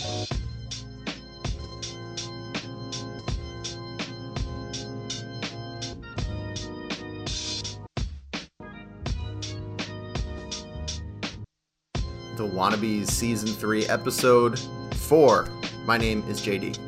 [0.00, 0.06] The
[12.38, 14.58] Wannabes Season 3, Episode
[14.94, 15.46] 4.
[15.84, 16.78] My name is JD.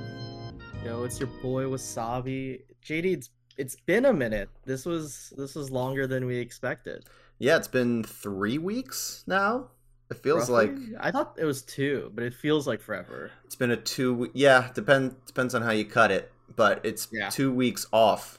[0.82, 2.62] Yo, it's your boy Wassabi.
[2.82, 4.48] JD, it's it's been a minute.
[4.64, 7.04] This was this was longer than we expected.
[7.38, 9.68] Yeah, it's been three weeks now.
[10.12, 10.68] It feels Roughly?
[10.76, 13.30] like I thought it was two, but it feels like forever.
[13.44, 14.30] it's been a two.
[14.34, 17.28] Yeah, depend depends on how you cut it, but it's Yeah.
[17.30, 18.38] two weeks off.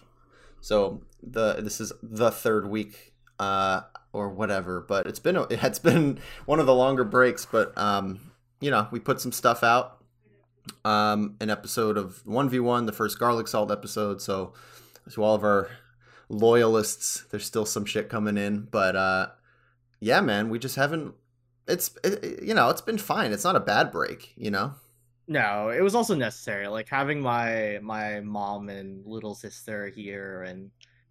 [0.62, 3.82] So the this is the third week, uh,
[4.14, 4.80] or whatever.
[4.82, 7.46] But it's been a, it's been one of the longer breaks.
[7.46, 8.32] But um,
[8.62, 10.00] you know, we put some stuff out.
[10.86, 14.22] Um, an episode of one v one, the first garlic salt episode.
[14.22, 14.54] So
[15.12, 15.70] to all of our
[16.30, 18.68] loyalists, there's still some shit coming in.
[18.72, 19.28] But uh,
[20.00, 21.16] yeah, man, we just haven't.
[21.68, 23.32] It's it, you know, it's been fine.
[23.32, 24.34] It's not a bad break.
[24.36, 24.74] You know.
[25.28, 26.68] No, it was also necessary.
[26.68, 30.70] Like having my my mom and little sister here and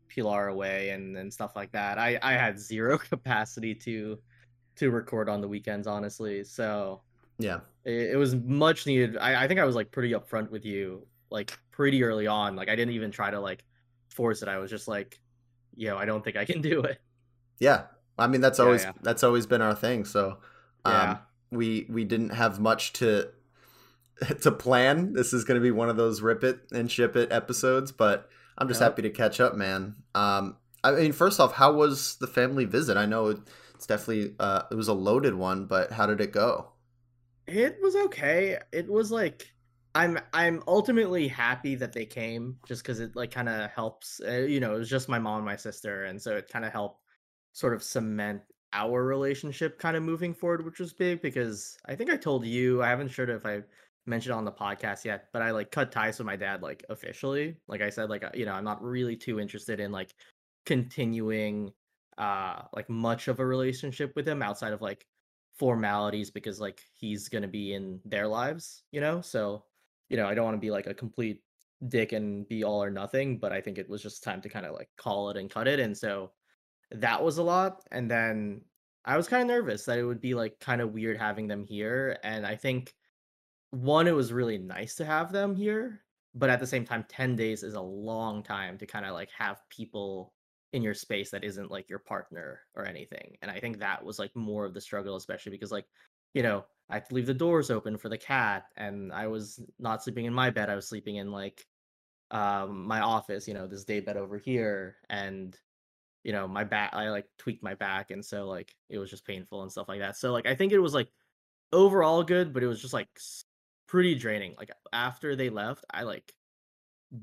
[0.08, 1.98] Pilar away and, and stuff like that.
[1.98, 4.18] I, I had zero capacity to
[4.76, 6.44] to record on the weekends, honestly.
[6.44, 7.02] So
[7.38, 7.60] Yeah.
[7.84, 9.16] it, it was much needed.
[9.18, 12.56] I, I think I was like pretty upfront with you, like pretty early on.
[12.56, 13.64] Like I didn't even try to like
[14.10, 14.48] force it.
[14.48, 15.20] I was just like,
[15.74, 17.00] yo, I don't think I can do it.
[17.58, 17.84] Yeah,
[18.18, 18.92] I mean that's Yeah, always yeah.
[19.02, 20.04] that's always been our thing.
[20.04, 20.38] So
[20.84, 21.22] um, Yeah.
[21.50, 23.28] we we didn't have much to
[24.42, 25.12] to plan.
[25.14, 28.28] This is going to be one of those rip it and ship it episodes, but
[28.58, 28.80] I'm just Yep.
[28.80, 29.96] happy to catch up, man.
[30.14, 32.96] Um, I mean, first off, how was the family visit?
[32.96, 33.38] I know
[33.74, 36.68] it's definitely uh, it was a loaded one, but how did it go?
[37.46, 38.58] It was okay.
[38.72, 39.52] It was like
[39.94, 44.20] I'm I'm ultimately happy that they came just because it like kind of helps.
[44.26, 46.64] Uh, you know, it was just my mom and my sister, and so it kind
[46.64, 47.01] of helped
[47.52, 52.10] sort of cement our relationship kind of moving forward, which was big because I think
[52.10, 53.62] I told you I haven't sure if I
[54.06, 57.56] mentioned on the podcast yet, but I like cut ties with my dad like officially.
[57.68, 60.14] Like I said, like uh, you know, I'm not really too interested in like
[60.64, 61.72] continuing
[62.18, 65.06] uh like much of a relationship with him outside of like
[65.58, 69.20] formalities because like he's gonna be in their lives, you know.
[69.20, 69.64] So,
[70.08, 71.42] you know, I don't want to be like a complete
[71.88, 74.66] dick and be all or nothing, but I think it was just time to kind
[74.66, 75.80] of like call it and cut it.
[75.80, 76.32] And so
[76.94, 77.82] that was a lot.
[77.90, 78.62] And then
[79.04, 81.64] I was kind of nervous that it would be like kind of weird having them
[81.64, 82.18] here.
[82.22, 82.94] And I think
[83.70, 86.02] one, it was really nice to have them here,
[86.34, 89.30] but at the same time, 10 days is a long time to kind of like
[89.36, 90.34] have people
[90.72, 93.36] in your space that isn't like your partner or anything.
[93.42, 95.86] And I think that was like more of the struggle, especially because like,
[96.34, 99.60] you know, I had to leave the doors open for the cat and I was
[99.78, 100.70] not sleeping in my bed.
[100.70, 101.66] I was sleeping in like
[102.30, 104.96] um my office, you know, this day bed over here.
[105.10, 105.56] And,
[106.24, 109.26] you know, my back I like tweaked my back and so like it was just
[109.26, 110.16] painful and stuff like that.
[110.16, 111.08] So like I think it was like
[111.72, 113.08] overall good, but it was just like
[113.86, 114.54] pretty draining.
[114.58, 116.32] Like after they left, I like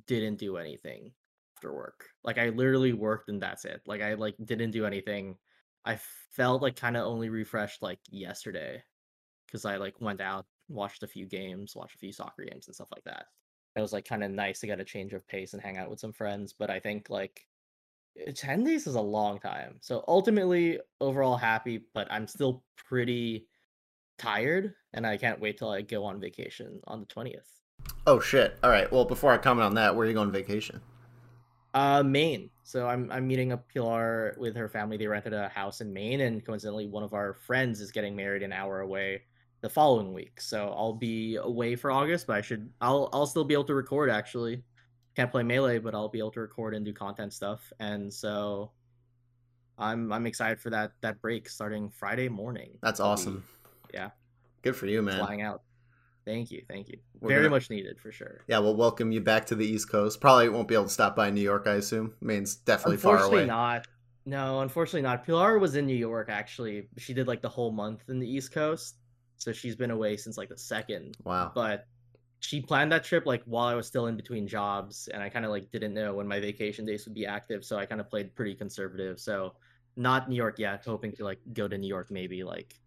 [0.06, 1.14] didn't do anything
[1.56, 2.06] after work.
[2.24, 3.82] Like I literally worked and that's it.
[3.86, 5.38] Like I like didn't do anything.
[5.86, 6.00] I
[6.32, 8.84] felt like kind of only refreshed like yesterday
[9.48, 12.76] because I like went out, watched a few games, watched a few soccer games and
[12.76, 13.28] stuff like that.
[13.76, 15.90] It was like kind of nice to get a change of pace and hang out
[15.90, 16.54] with some friends.
[16.54, 17.48] But I think like
[18.36, 19.78] 10 days is a long time.
[19.82, 23.48] So ultimately, overall happy, but I'm still pretty
[24.18, 27.60] tired and I can't wait till I go on vacation on the 20th.
[28.06, 28.58] Oh shit!
[28.64, 28.92] All right.
[28.92, 30.82] Well, before I comment on that, where are you going on vacation?
[31.74, 32.50] Uh, Maine.
[32.64, 34.98] So I'm I'm meeting up Pilar with her family.
[34.98, 38.44] They rented a house in Maine, and coincidentally, one of our friends is getting married
[38.44, 39.22] an hour away
[39.62, 40.42] the following week.
[40.42, 43.76] So I'll be away for August, but I should I'll I'll still be able to
[43.76, 44.10] record.
[44.10, 44.64] Actually,
[45.20, 47.74] can't play melee, but I'll be able to record and do content stuff.
[47.80, 48.72] And so
[49.78, 52.78] I'm I'm excited for that that break starting Friday morning.
[52.82, 53.44] That's I'll be awesome.
[53.94, 54.12] yeah.
[54.62, 55.20] Good for you, man.
[55.20, 55.62] flying out.
[56.26, 57.00] Thank you, thank you.
[57.20, 58.42] We're Very gonna- much needed for sure.
[58.48, 60.22] Yeah, we'll welcome you back to the East Coast.
[60.22, 62.14] Probably won't be able to stop by New York, I assume.
[62.22, 63.46] Maine's definitely far away.
[63.46, 63.88] not.
[64.26, 65.26] No, unfortunately not.
[65.26, 66.88] Pilar was in New York actually.
[66.98, 68.96] She did like the whole month in the East Coast.
[69.38, 71.18] So she's been away since like the second.
[71.24, 71.52] Wow.
[71.56, 71.86] But
[72.40, 75.46] she planned that trip like while I was still in between jobs and I kind
[75.46, 78.10] of like didn't know when my vacation days would be active, so I kind of
[78.10, 79.20] played pretty conservative.
[79.20, 79.54] So
[79.96, 82.80] not New York yet, hoping to like go to New York maybe like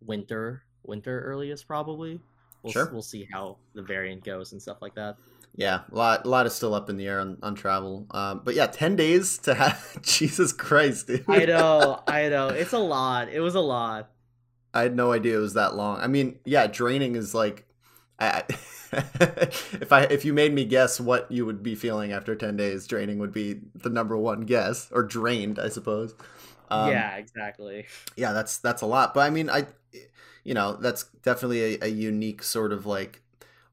[0.00, 2.20] winter, winter earliest probably.
[2.62, 2.90] We'll, Sure.
[2.92, 5.16] we'll see how the variant goes and stuff like that.
[5.56, 8.06] Yeah, a lot, a lot is still up in the air on, on travel.
[8.12, 11.24] Um, but yeah, ten days to have Jesus Christ, dude.
[11.28, 12.48] I know, I know.
[12.48, 13.28] It's a lot.
[13.30, 14.10] It was a lot.
[14.72, 15.98] I had no idea it was that long.
[16.00, 17.66] I mean, yeah, draining is like,
[18.20, 18.44] I,
[18.92, 22.86] if I if you made me guess what you would be feeling after ten days,
[22.86, 26.14] draining would be the number one guess, or drained, I suppose.
[26.70, 27.86] Um, yeah, exactly.
[28.16, 29.14] yeah, that's that's a lot.
[29.14, 29.66] But I mean, I,
[30.44, 33.22] you know that's definitely a, a unique sort of like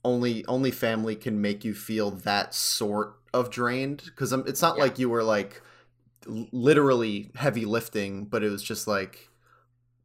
[0.06, 4.80] only only family can make you feel that sort of drained because it's not Yeah.
[4.80, 5.62] like you were like
[6.28, 9.30] literally heavy lifting, but it was just like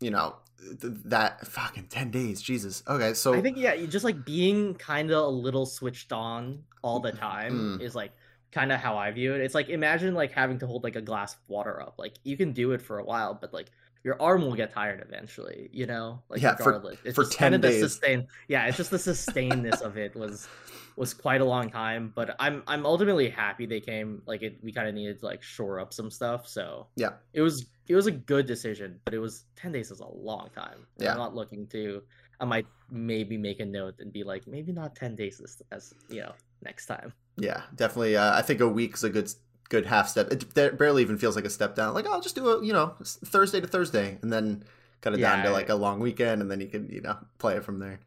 [0.00, 0.37] you know
[0.81, 5.11] th- that fucking 10 days jesus okay so I think yeah, just like being kind
[5.11, 7.82] of a little switched on all the time Mm.
[7.82, 8.12] is like
[8.53, 9.41] kind of how I view it.
[9.41, 11.94] It's like imagine like having to hold like a glass of water up.
[11.99, 13.70] Like you can do it for a while, but like
[14.05, 15.70] your arm will get tired eventually.
[15.73, 16.99] You know, like Yeah, for- regardless.
[17.05, 17.81] it's for just 10 kinda the days.
[17.82, 18.26] sustain.
[18.49, 20.49] Yeah, it's just the sustainedness of it was
[20.97, 22.12] was quite a long time.
[22.15, 24.20] But I'm I'm ultimately happy they came.
[24.26, 26.47] Like it, we kind of needed to like shore up some stuff.
[26.47, 27.12] So Yeah.
[27.32, 28.99] it was it was a good decision.
[29.05, 30.87] But it was ten days is a long time.
[30.99, 31.12] Yeah.
[31.12, 32.03] I'm not looking to.
[32.41, 35.94] I might maybe make a note and be like, maybe not ten days this as
[36.09, 36.33] you know
[36.65, 37.12] next time.
[37.39, 39.29] yeah definitely uh, i think a week's a good
[39.69, 42.21] good half step it ba- barely even feels like a step down like oh, i'll
[42.21, 42.94] just do a you know
[43.35, 44.62] thursday to thursday and then
[45.00, 47.56] cut it down to like a long weekend and then you can you know play
[47.56, 47.99] it from there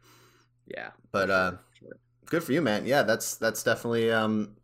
[0.66, 1.96] Yeah, but uh sure.
[2.26, 4.56] good for you man yeah that's that's definitely um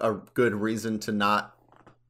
[0.00, 1.53] a good reason to not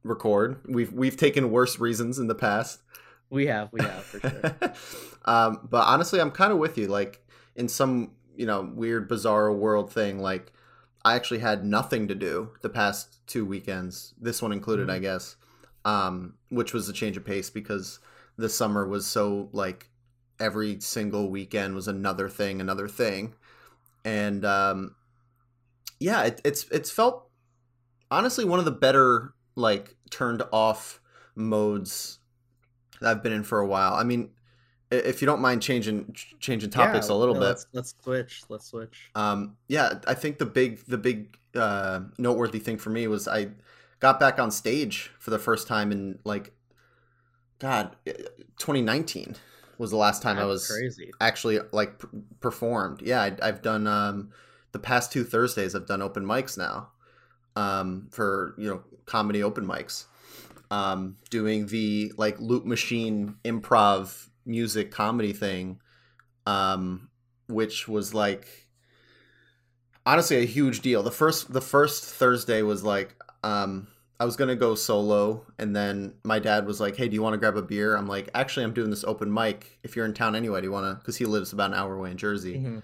[0.05, 2.81] record we've we've taken worse reasons in the past
[3.29, 4.73] we have we have for sure.
[5.25, 7.25] um but honestly i'm kind of with you like
[7.55, 10.51] in some you know weird bizarre world thing like
[11.03, 15.01] i actually had nothing to do the past two weekends this one included i Mhm.
[15.01, 15.35] guess
[15.85, 17.99] um which was a change of pace because
[18.37, 19.89] the summer was so like
[20.39, 23.33] every single weekend was another thing another thing
[24.03, 24.93] and um
[25.99, 27.29] yeah it, it's it's felt
[28.11, 30.99] honestly one of the better like turned off
[31.35, 32.19] modes
[33.01, 33.93] that I've been in for a while.
[33.93, 34.29] I mean,
[34.91, 38.43] if you don't mind changing changing topics Yeah, a little no, bit, Let's, let's switch.
[38.49, 39.09] Let's switch.
[39.15, 43.49] um, yeah, I think the big the big uh, noteworthy thing for me was I
[43.99, 46.53] got back on stage for the first time in like
[47.59, 48.13] God, eh,
[48.59, 49.35] 2019
[49.77, 51.11] was the last time I was crazy.
[51.19, 52.01] actually like
[52.39, 53.01] performed.
[53.01, 54.29] Yeah, I, I've done um,
[54.71, 55.75] the past two Thursdays.
[55.75, 56.89] I've done open mics now
[57.55, 60.05] um, for you know comedy open mics.
[60.71, 65.79] Um, doing the like loop machine improv music comedy thing,
[66.45, 67.09] um,
[67.47, 68.67] which was like
[70.05, 71.03] honestly a huge deal.
[71.03, 73.87] The first the first Thursday was like um,
[74.19, 77.33] I was gonna go solo, and then my dad was like, "Hey, do you want
[77.33, 79.79] to grab a beer?" I'm like, "Actually, I'm doing this open mic.
[79.83, 81.95] If you're in town anyway, do you want to?" Because he lives about an hour
[81.95, 82.55] away in Jersey.
[82.55, 82.83] Mhm.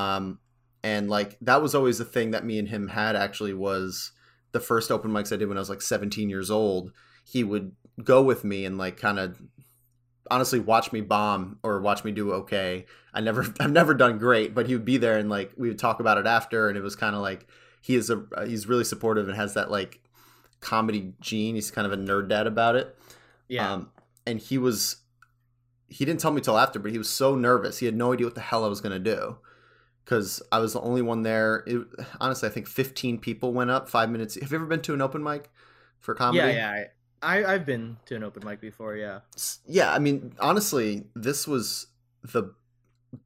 [0.00, 0.38] Um,
[0.82, 4.12] and like that was always the thing that me and him had actually was
[4.52, 6.92] the first open mics I did when I was like 17 years old.
[7.24, 9.40] He would go with me and like kind of
[10.30, 12.86] honestly watch me bomb or watch me do okay.
[13.12, 15.78] I never I've never done great, but he would be there and like we would
[15.78, 17.46] talk about it after and it was kind of like
[17.80, 20.00] he is a he's really supportive and has that like
[20.60, 21.54] comedy gene.
[21.54, 22.96] He's kind of a nerd dad about it.
[23.48, 23.72] Yeah.
[23.72, 23.90] Um,
[24.26, 24.96] and he was,
[25.88, 27.78] he didn't tell me till after, but he was so nervous.
[27.78, 29.38] He had no idea what the hell I was going to do
[30.06, 31.64] because I was the only one there.
[31.66, 31.84] It,
[32.20, 34.36] honestly, I think 15 people went up five minutes.
[34.40, 35.50] Have you ever been to an open mic
[36.00, 36.54] for comedy?
[36.54, 36.84] yeah, yeah.
[37.22, 38.94] I, I I've been to an open mic before.
[38.96, 39.20] Yeah.
[39.66, 39.92] Yeah.
[39.92, 41.88] I mean, honestly, this was
[42.22, 42.54] the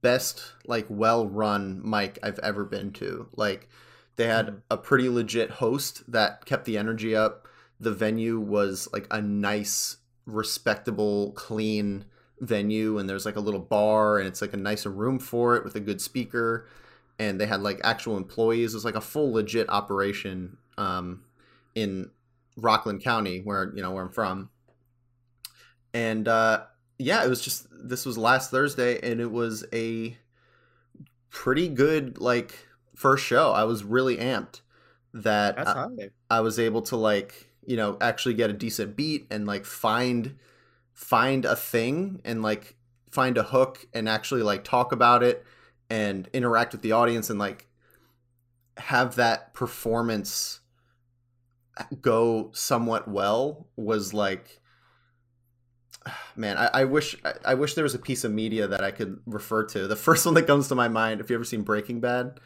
[0.02, 3.28] best, like, well run mic I've ever been to.
[3.36, 3.68] Like,
[4.16, 4.62] they had Mhm.
[4.70, 7.46] a pretty legit host that kept the energy up.
[7.78, 12.04] The venue was like a nice, respectable, clean
[12.40, 15.64] venue, and there's like a little bar, and it's like a nicer room for it
[15.64, 16.66] with a good speaker.
[17.18, 18.72] And they had like actual employees.
[18.72, 21.22] It was like a full legit operation um,
[21.74, 22.10] in
[22.56, 24.50] Rockland County, where you know where I'm from.
[25.92, 26.64] And uh,
[26.98, 30.16] yeah, it was just this was last Thursday, and it was a
[31.30, 33.52] pretty good like first show.
[33.52, 34.60] I was really amped
[35.12, 36.10] that I.
[36.30, 40.36] I was able to like you know actually get a decent beat and like find
[41.00, 42.76] find a thing and like
[43.10, 45.46] find a hook and actually like talk about it
[45.88, 47.66] and interact with the audience and like
[48.76, 50.60] have that performance
[52.02, 54.60] go somewhat well was like
[56.36, 58.90] man i, I wish I, I wish there was a piece of media that i
[58.90, 61.62] could refer to the first one that comes to my mind if you ever seen
[61.62, 62.38] breaking bad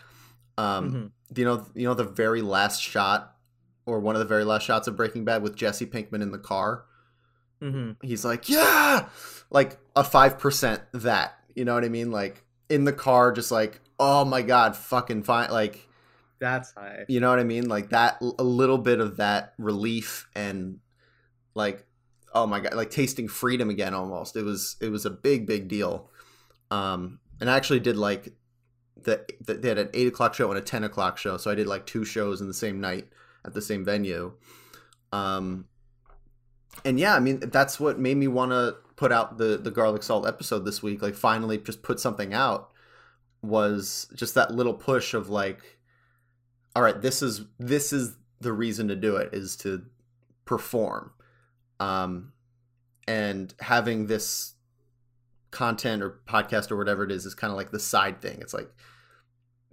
[0.56, 1.38] um Mhm.
[1.38, 3.34] you know you know the very last shot
[3.84, 6.38] or one of the very last shots of breaking bad with jesse pinkman in the
[6.38, 6.84] car
[7.64, 7.96] Mhm.
[8.02, 9.08] he's like yeah
[9.50, 13.80] like a 5% that you know what i mean like in the car just like
[13.98, 15.88] oh my god fucking fine like
[16.40, 17.04] That's high.
[17.08, 17.68] you know what I mean?
[17.68, 20.80] Like that, a little bit of that relief and
[21.54, 21.86] like,
[22.34, 23.94] oh my god, like tasting freedom again.
[23.94, 26.10] Almost, it was it was a big big deal.
[26.70, 28.34] Um, and I actually did like
[29.00, 31.54] the, the they had an eight o'clock show and a ten o'clock show, so I
[31.54, 33.08] did like two shows in the same night
[33.46, 34.32] at the same venue.
[35.12, 35.66] Um,
[36.84, 40.02] and yeah, I mean that's what made me want to put out the the garlic
[40.02, 41.02] salt episode this week.
[41.02, 42.70] Like finally, just put something out
[43.42, 45.78] was just that little push of like,
[46.74, 49.84] all right, this is this is the reason to do it is to
[50.44, 51.12] perform,
[51.80, 52.32] um,
[53.06, 54.54] and having this
[55.50, 58.38] content or podcast or whatever it is is kind of like the side thing.
[58.40, 58.70] It's like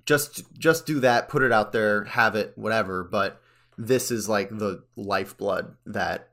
[0.06, 3.04] just just do that, put it out there, have it, whatever.
[3.04, 3.42] But
[3.78, 6.31] this is like the lifeblood that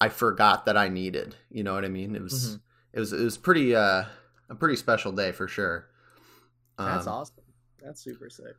[0.00, 1.36] I forgot that I needed.
[1.50, 2.14] You know what I mean?
[2.14, 2.56] It was mm-hmm.
[2.92, 4.04] it was it was pretty uh
[4.48, 5.88] a pretty special day for sure.
[6.78, 7.44] That's um, awesome.
[7.82, 8.56] That's super sick.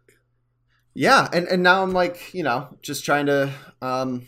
[0.93, 3.51] Yeah, and and now I'm like, you know, just trying to
[3.81, 4.27] um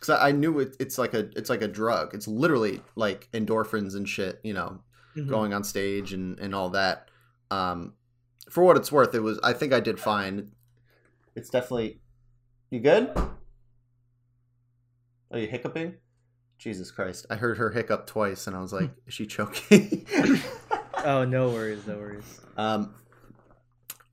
[0.00, 2.14] cuz I, I, knew it, it's like a it's like a drug.
[2.14, 4.82] It's literally like endorphins and shit, you know,
[5.16, 5.28] mm-hmm.
[5.28, 7.08] going on stage and and all that.
[7.50, 7.94] Um
[8.48, 10.50] for what it's worth, it was I think I did fine.
[11.36, 12.00] It's definitely
[12.70, 13.12] You good?
[15.30, 15.94] Are you hiccuping?
[16.58, 17.26] Jesus Christ.
[17.30, 20.06] I heard her hiccup twice and I was like, is she choking?
[21.04, 22.40] oh, no worries, no worries.
[22.56, 22.94] Um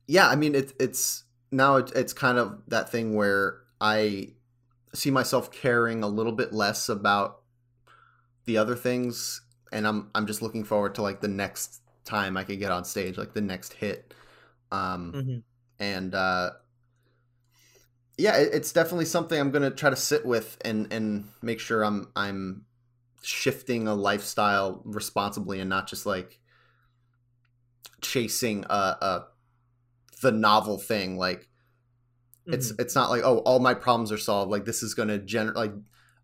[0.07, 4.29] yeah, I mean it's it's now it, it's kind of that thing where I
[4.93, 7.41] see myself caring a little bit less about
[8.45, 12.45] the other things and I'm I'm just looking forward to like the next time I
[12.45, 14.13] could get on stage, like the next hit.
[14.71, 15.37] Um mm-hmm.
[15.79, 16.51] and uh
[18.17, 22.07] yeah, it's definitely something I'm gonna try to sit with and and make sure I'm
[22.15, 22.65] I'm
[23.21, 26.39] shifting a lifestyle responsibly and not just like
[28.01, 29.25] chasing a, a
[30.21, 31.17] the novel thing.
[31.17, 32.53] Like mm-hmm.
[32.53, 34.51] it's it's not like oh all my problems are solved.
[34.51, 35.73] Like this is gonna generate like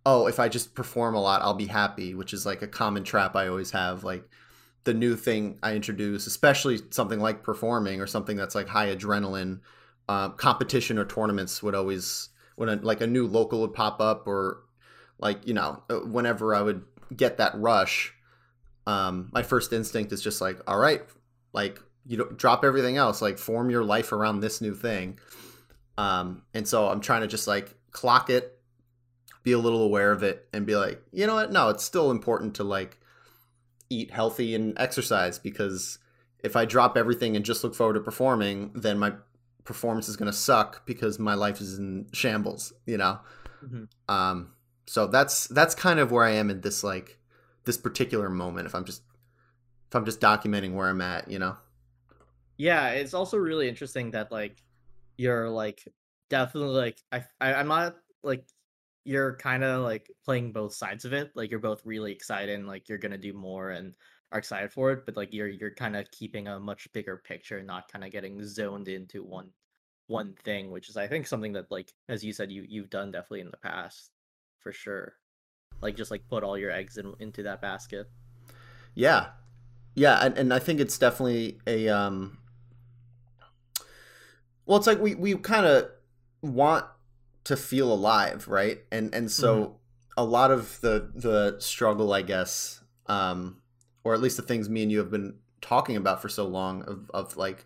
[0.03, 3.03] oh if I just perform a lot I'll be happy, which is like a common
[3.03, 4.03] trap I always have.
[4.03, 4.27] Like
[4.83, 9.59] the new thing I introduce, especially something like performing or something that's like high adrenaline
[10.09, 14.27] uh, competition or tournaments would always when a, like a new local would pop up
[14.27, 14.63] or
[15.19, 16.83] like you know uh, whenever I would
[17.15, 18.13] get that rush,
[18.85, 21.01] um, my first instinct is just like all right,
[21.53, 25.19] like you don't drop everything else, like form your life around this new thing.
[25.97, 28.59] Um, and so I'm trying to just like clock it,
[29.43, 31.51] be a little aware of it, and be like, you know what?
[31.51, 32.99] No, it's still important to like
[33.89, 35.99] eat healthy and exercise because
[36.43, 39.13] if I drop everything and just look forward to performing, then my
[39.63, 43.19] performance is going to suck because my life is in shambles, you know?
[43.63, 44.13] Mm-hmm.
[44.13, 44.53] Um,
[44.85, 47.19] so that's, that's kind of where I am in this, like
[47.65, 48.67] this particular moment.
[48.67, 49.01] If I'm just,
[49.87, 51.57] if I'm just documenting where I'm at, you know?
[52.57, 52.89] Yeah.
[52.89, 54.61] It's also really interesting that like,
[55.17, 55.87] you're like
[56.29, 58.45] definitely like, I, I I'm not like,
[59.05, 61.31] you're kind of like playing both sides of it.
[61.35, 63.93] Like you're both really excited and like you're going to do more and
[64.33, 67.61] are excited for it, but like you're you're kind of keeping a much bigger picture,
[67.61, 69.49] not kind of getting zoned into one
[70.07, 73.11] one thing, which is I think something that like as you said you you've done
[73.11, 74.11] definitely in the past
[74.59, 75.13] for sure.
[75.81, 78.09] Like just like put all your eggs in, into that basket.
[78.95, 79.27] Yeah.
[79.95, 82.39] Yeah, and, and I think it's definitely a um
[84.65, 85.89] well it's like we we kind of
[86.41, 86.85] want
[87.43, 88.79] to feel alive, right?
[88.91, 89.73] And and so mm-hmm.
[90.17, 93.61] a lot of the the struggle, I guess, um
[94.03, 96.83] or at least the things me and you have been talking about for so long
[96.83, 97.65] of, of like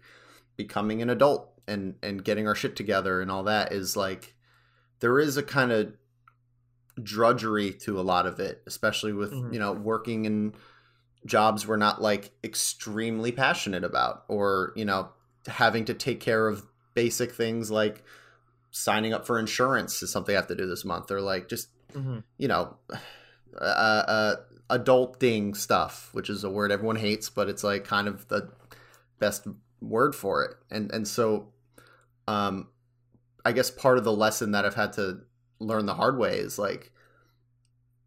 [0.56, 4.36] becoming an adult and and getting our shit together and all that is like
[5.00, 5.94] there is a kind of
[7.02, 9.54] drudgery to a lot of it especially with mm-hmm.
[9.54, 10.54] you know working in
[11.26, 15.10] jobs we're not like extremely passionate about or you know
[15.48, 18.04] having to take care of basic things like
[18.72, 21.70] signing up for insurance is something i have to do this month or like just
[21.94, 22.20] mm-hmm.
[22.38, 22.76] you know
[23.62, 24.36] uh, uh,
[24.70, 28.52] adulting stuff, which is a word everyone hates, but it's like kind of the
[29.20, 29.48] best
[29.82, 30.56] word for it.
[30.70, 31.50] And and so
[32.28, 32.68] um
[33.46, 35.22] I guess part of the lesson that I've had to
[35.60, 36.92] learn the hard way is like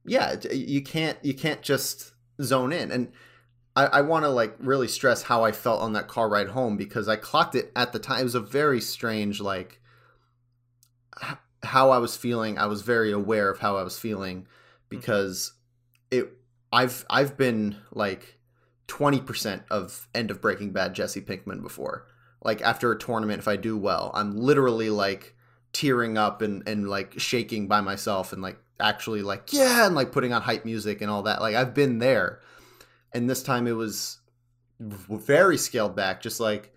[0.04, 2.12] yeah, you can't you can't just
[2.42, 2.90] zone in.
[2.90, 3.12] And
[3.76, 6.76] I, I want to like really stress how I felt on that car ride home
[6.76, 8.20] because I clocked it at the time.
[8.20, 9.80] It was a very strange like
[11.62, 12.58] how I was feeling.
[12.58, 14.46] I was very aware of how I was feeling
[14.88, 15.59] because it
[16.72, 18.38] I've I've been like
[18.88, 22.06] 20% of end of Breaking Bad Jesse Pinkman before.
[22.42, 25.36] Like after a tournament if I do well, I'm literally like
[25.72, 30.10] tearing up and and like shaking by myself and like actually like yeah and like
[30.10, 31.40] putting on hype music and all that.
[31.40, 32.40] Like I've been there.
[33.12, 34.18] And this time it was
[34.78, 36.72] very scaled back just like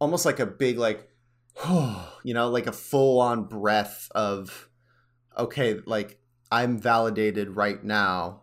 [0.00, 1.08] almost like a big like
[1.68, 4.68] you know, like a full on breath of
[5.38, 6.18] okay, like
[6.50, 8.42] I'm validated right now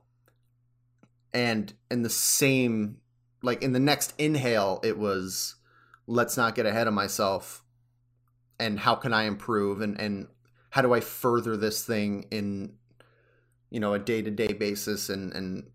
[1.34, 2.98] and in the same
[3.42, 5.56] like in the next inhale it was
[6.08, 7.63] let's not get ahead of myself
[8.60, 10.28] and how can i improve and and
[10.72, 12.74] how do i further this thing in
[13.70, 15.70] you know a day-to-day basis and and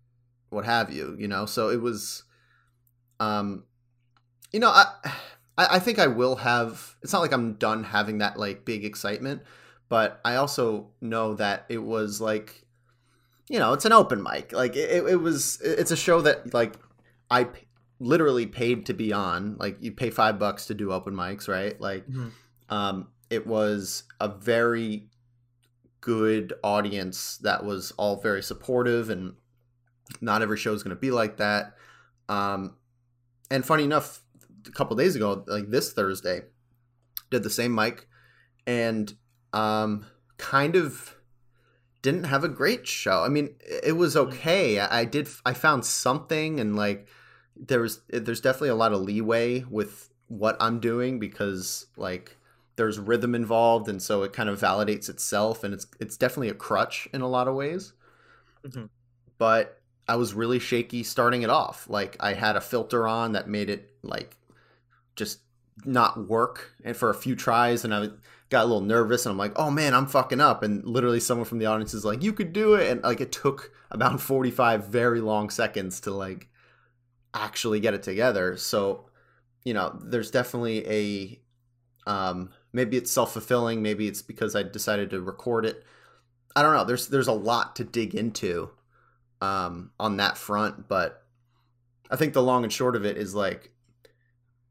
[0.49, 1.45] what have you you know?
[1.45, 2.23] So it was
[3.19, 3.65] um
[4.51, 4.85] you know i
[5.57, 9.41] i think i will have it's not like i'm done having that like big excitement
[9.89, 12.65] but i also know that it was like
[13.49, 14.53] you know it's an open mic.
[14.53, 16.73] Like it, it was it's a show that like
[17.29, 17.65] i p-
[17.99, 19.57] literally paid to be on.
[19.57, 21.79] Like you pay five bucks to do open mics right?
[21.81, 22.31] Like Mhm.
[22.69, 25.09] um it was a very
[26.01, 29.33] good audience that was all very supportive and
[30.21, 31.75] not every show is going to be like that.
[32.29, 32.75] Um
[33.51, 34.21] and funny enough
[34.67, 36.41] a couple days ago like this thursday
[37.31, 38.07] did the same mic
[38.67, 39.13] and
[39.53, 40.05] um
[40.37, 41.15] kind of
[42.01, 43.23] didn't have a great show.
[43.23, 44.79] I mean it was okay.
[44.79, 47.07] I I did i found something and like
[47.55, 52.37] there was there's definitely a lot of leeway with what i'm doing because like
[52.77, 56.53] there's rhythm involved and so it kind of validates itself and it's it's definitely a
[56.53, 57.93] crutch in a lot of ways.
[58.65, 58.89] Mhm.
[59.37, 61.87] but i was really shaky starting it off.
[61.89, 64.37] Like i had a filter on that made it like
[65.15, 65.39] just
[65.85, 68.07] not work and for a few tries and i
[68.49, 70.63] got a little nervous and i'm like oh man i'm fucking up.
[70.63, 72.89] And literally someone from the audience is like you could do it.
[72.89, 76.47] And like it took about 45 very long seconds to like
[77.33, 78.57] actually get it together.
[78.57, 79.05] So
[79.63, 81.39] you know there's definitely a
[82.09, 85.83] um maybe it's self-fulfilling maybe it's because i decided to record it.
[86.55, 86.85] I don't know.
[86.85, 88.71] There's there's a lot to dig into
[89.41, 91.23] um on that front but
[92.11, 93.71] i think the long and short of it is like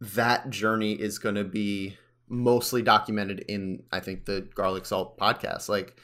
[0.00, 1.96] that journey is going to be
[2.28, 5.68] mostly documented in i think the garlic salt podcast.
[5.68, 5.98] Like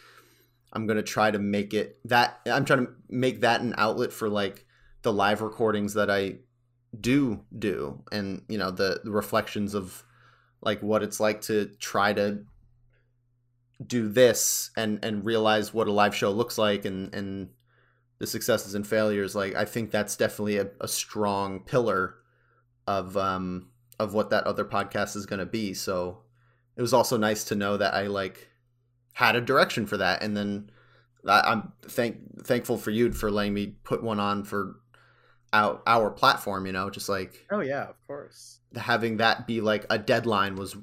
[0.73, 4.13] i'm going to try to make it that i'm trying to make that an outlet
[4.13, 4.67] for like
[5.03, 6.37] the live recordings that i
[6.99, 10.03] do do and you know the, the reflections of
[10.63, 12.45] like what it's like to try to
[13.85, 17.49] do this and and realize what a live show looks like and and
[18.19, 19.35] the successes and failures.
[19.35, 22.17] Like i think that's definitely a, a strong pillar
[22.87, 26.19] of um of what that other podcast is going to be so
[26.77, 28.49] it was also nice to know that i like
[29.15, 30.71] had a direction for that and then
[31.29, 34.77] I, i'm thank thankful for you for letting me put one on for
[35.53, 38.59] our, our platform you know just like Oh yeah, of course.
[38.77, 40.77] having that be like a deadline was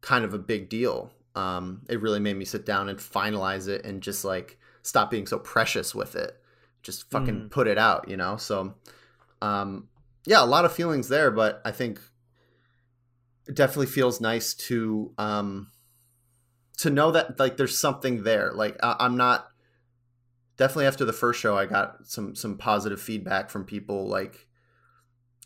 [0.00, 1.12] kind of a big deal.
[1.36, 5.28] Um, it really made me sit down and finalize it and just like stop being
[5.28, 6.36] so precious with it.
[6.82, 7.50] Just fucking Mm.
[7.52, 8.36] put it out, you know?
[8.36, 8.74] So,
[9.42, 9.86] um,
[10.26, 12.00] yeah, a lot of feelings there, but I think
[13.50, 15.70] it definitely feels nice to, um,
[16.78, 18.52] to know that like there's something there.
[18.54, 19.48] Like I- I'm not
[20.56, 24.46] definitely after the first show, I got some, some positive feedback from people like,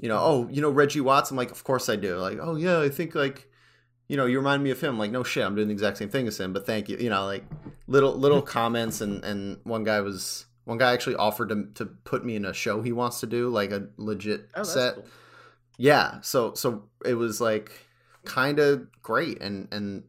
[0.00, 1.30] you know, oh, you know Reggie Watts.
[1.30, 2.16] I'm like, of course I do.
[2.16, 3.48] Like, oh yeah, I think like,
[4.08, 4.98] you know, you remind me of him.
[4.98, 6.96] Like, no shit, I'm doing the exact same thing as him, but thank you.
[6.98, 7.44] You know, like
[7.86, 12.24] little little comments, and and one guy was one guy actually offered to to put
[12.24, 14.96] me in a show he wants to do, like a legit Oh, set.
[14.96, 15.06] cool.
[15.78, 17.83] Yeah, so so it was like
[18.24, 20.04] kind of great, and and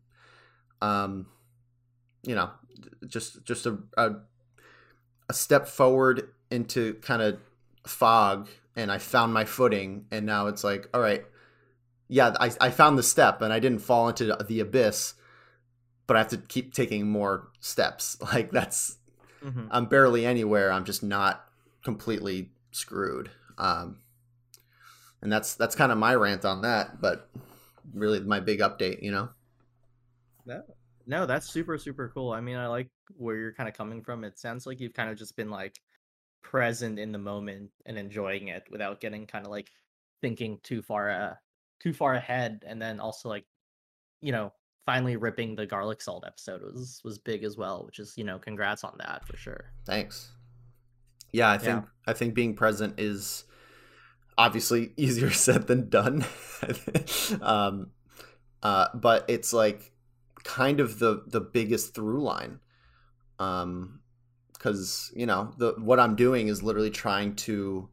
[0.81, 1.27] um,
[2.23, 2.49] you know,
[3.07, 4.15] just just a a,
[5.29, 7.39] a step forward into kind of
[7.85, 11.23] fog and I found my footing and now it's like all right
[12.07, 15.13] yeah I, I found the step and I didn't fall into the abyss
[16.07, 18.17] but I have to keep taking more steps.
[18.21, 18.97] Like that's
[19.43, 19.67] Mhm.
[19.69, 20.71] I'm barely anywhere.
[20.71, 21.47] I'm just not
[21.83, 23.29] completely screwed.
[23.57, 23.99] Um
[25.21, 27.29] and that's that's kind of my rant on that but
[27.93, 29.29] really my big update you know
[31.07, 32.31] No, that's super super cool.
[32.31, 34.23] I mean, I like where you're kind of coming from.
[34.23, 35.79] It sounds like you've kind of just been like
[36.41, 39.71] present in the moment and enjoying it without getting kind of like
[40.21, 41.33] thinking too far uh,
[41.79, 43.45] too far ahead and then also like
[44.21, 44.51] you know,
[44.85, 48.39] finally ripping the garlic salt episode was was big as well, which is, you know,
[48.39, 49.65] congrats on that for sure.
[49.85, 50.31] Thanks.
[51.31, 53.43] Yeah, I think I think being present is
[54.37, 56.25] obviously easier said than done.
[57.41, 57.91] um,
[58.63, 59.91] uh, but it's like
[60.43, 62.59] kind of the the biggest through line.
[63.39, 63.99] Um,
[64.53, 67.89] because you know the what I'm doing is literally trying to,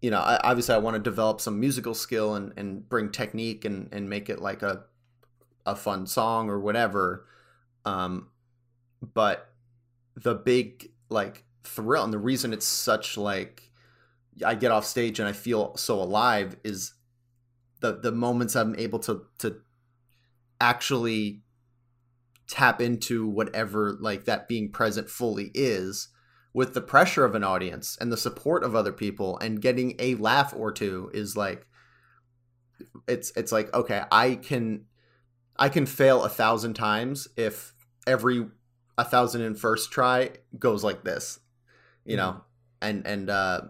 [0.00, 3.64] you know, I, obviously I want to develop some musical skill and and bring technique
[3.64, 4.84] and and make it like a
[5.64, 7.26] a fun song or whatever.
[7.84, 8.28] Um,
[9.14, 9.52] but
[10.16, 13.70] the big like thrill and the reason it's such like
[14.44, 16.94] I get off stage and I feel so alive is
[17.80, 19.56] the the moments I'm able to to
[20.60, 21.42] actually
[22.48, 26.08] tap into whatever like that being present fully is
[26.54, 30.14] with the pressure of an audience and the support of other people and getting a
[30.16, 31.66] laugh or two is like
[33.08, 34.84] it's it's like okay I can
[35.56, 37.74] I can fail a thousand times if
[38.06, 38.46] every
[38.98, 41.40] a thousand and first try goes like this,
[42.04, 42.42] you know, Mhm.
[42.82, 43.60] and and uh,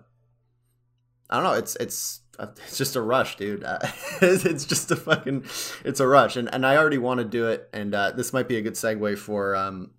[1.32, 1.54] I don't know.
[1.54, 3.64] It's it's uh, it's just a rush, dude.
[3.64, 3.78] Uh,
[4.20, 5.44] it's, just a fucking
[5.84, 8.48] it's a rush, and and I already want to do it, and uh, this might
[8.48, 9.90] be a good segue for um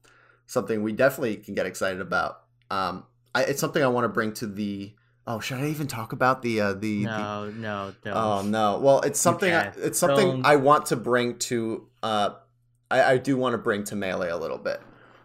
[0.45, 2.43] something we definitely can get excited about.
[2.69, 4.93] Um, I, it's something I want to bring to the.
[5.25, 8.15] Oh, should I even talk about the uh, the, the No, no, don't.
[8.15, 8.79] Oh no!
[8.79, 9.53] Well, it's something.
[9.53, 10.45] I, it's something Don't.
[10.45, 11.87] I want to bring to.
[12.03, 12.31] Uh,
[12.91, 14.81] I, I do want to bring to melee a little bit.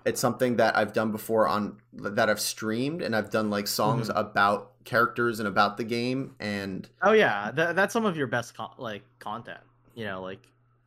[0.07, 4.09] It's something that I've done before on that I've streamed, and I've done like songs
[4.09, 4.19] Mm-hmm.
[4.19, 6.35] about characters and about the game.
[6.41, 9.61] And Oh yeah, tha that's some of your best con- like content.
[9.95, 10.41] You know, like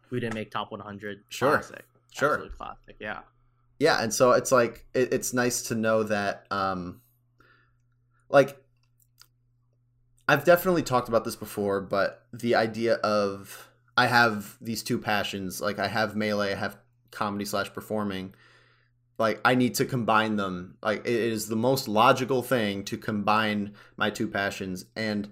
[0.09, 1.23] we didn't make top 100.
[1.29, 1.51] Sure.
[1.57, 2.33] classic, Sure.
[2.33, 2.95] absolute classic.
[2.99, 3.19] Yeah.
[3.79, 7.01] yeah, and so it's like it, it's nice to know that, um,
[8.29, 8.57] like,
[10.27, 15.61] I've definitely talked about this before, but the idea of I have these two passions,
[15.61, 16.77] like I have melee, I have
[17.11, 18.33] comedy slash performing.
[19.17, 20.77] Like I need to combine them.
[20.81, 25.29] Like it is the most logical thing to combine my two passions, and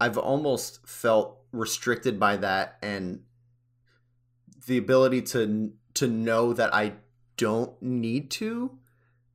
[0.00, 3.22] I've almost felt restricted by that, and
[4.66, 6.94] the ability to to know that I
[7.36, 8.78] don't need to,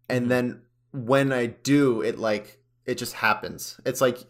[0.07, 0.29] and Mhm.
[0.29, 0.61] then
[0.91, 3.79] when I do, it like it just happens.
[3.85, 4.25] It's like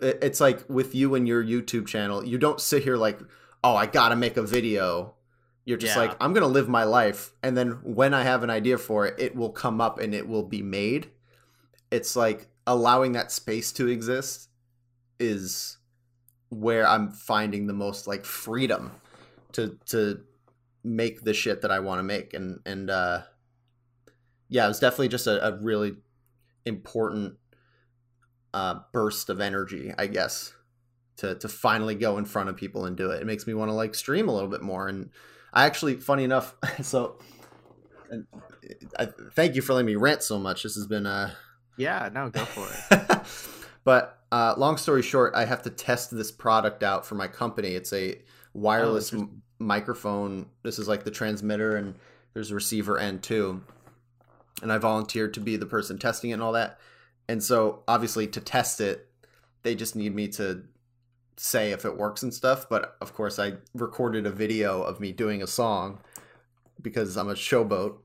[0.00, 3.20] it's like with you and your YouTube channel, you don't sit here like,
[3.62, 5.14] oh, I gotta make a video.
[5.66, 6.02] You're just Yeah.
[6.02, 9.16] like, I'm gonna live my life, and then when I have an idea for it,
[9.18, 11.10] it will come up and it will be made.
[11.90, 14.48] It's like allowing that space to exist
[15.18, 15.76] is
[16.48, 18.92] where I'm finding the most like freedom
[19.52, 20.20] to to
[20.84, 23.22] make the shit that I want to make, and and uh,
[24.48, 25.96] yeah, it was definitely just a, a really
[26.64, 27.38] important
[28.54, 30.54] uh, burst of energy, I guess,
[31.16, 33.20] to to finally go in front of people and do it.
[33.20, 34.86] It makes me want to like stream a little bit more.
[34.86, 35.10] And
[35.56, 37.16] I actually, funny enough, so
[38.10, 38.26] and
[38.98, 40.62] I thank you for letting me rant so much.
[40.62, 41.32] This has been uh
[41.76, 42.10] Yeah.
[42.12, 43.20] No, go for it.
[43.84, 47.70] but uh, long story short, I have to test this product out for my company.
[47.70, 48.20] It's a
[48.54, 50.46] wireless Oh, m- microphone.
[50.62, 51.94] This is like the transmitter, and
[52.34, 53.62] there's a receiver end too.
[54.62, 56.78] And I volunteered to be the person testing it and all that.
[57.28, 59.08] And so, obviously, to test it,
[59.62, 60.64] they just need me to
[61.36, 62.68] say if it works and stuff.
[62.68, 66.00] But of course, I recorded a video of me doing a song
[66.82, 67.96] because I'm a showboat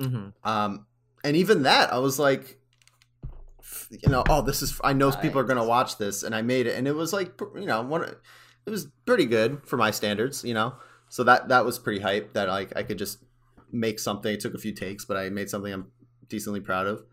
[0.00, 0.86] hmm um,
[1.22, 2.58] and even that, I was like,
[3.90, 4.80] you know, oh, this is.
[4.82, 7.38] I know people are gonna watch this, and I made it, and it was like,
[7.54, 8.02] you know, one.
[8.04, 10.74] It was pretty good for my standards, you know.
[11.10, 12.32] So that that was pretty hype.
[12.32, 13.18] That like I could just
[13.70, 14.32] make something.
[14.32, 15.92] It took a few takes, but I made something I'm
[16.28, 17.04] decently proud of.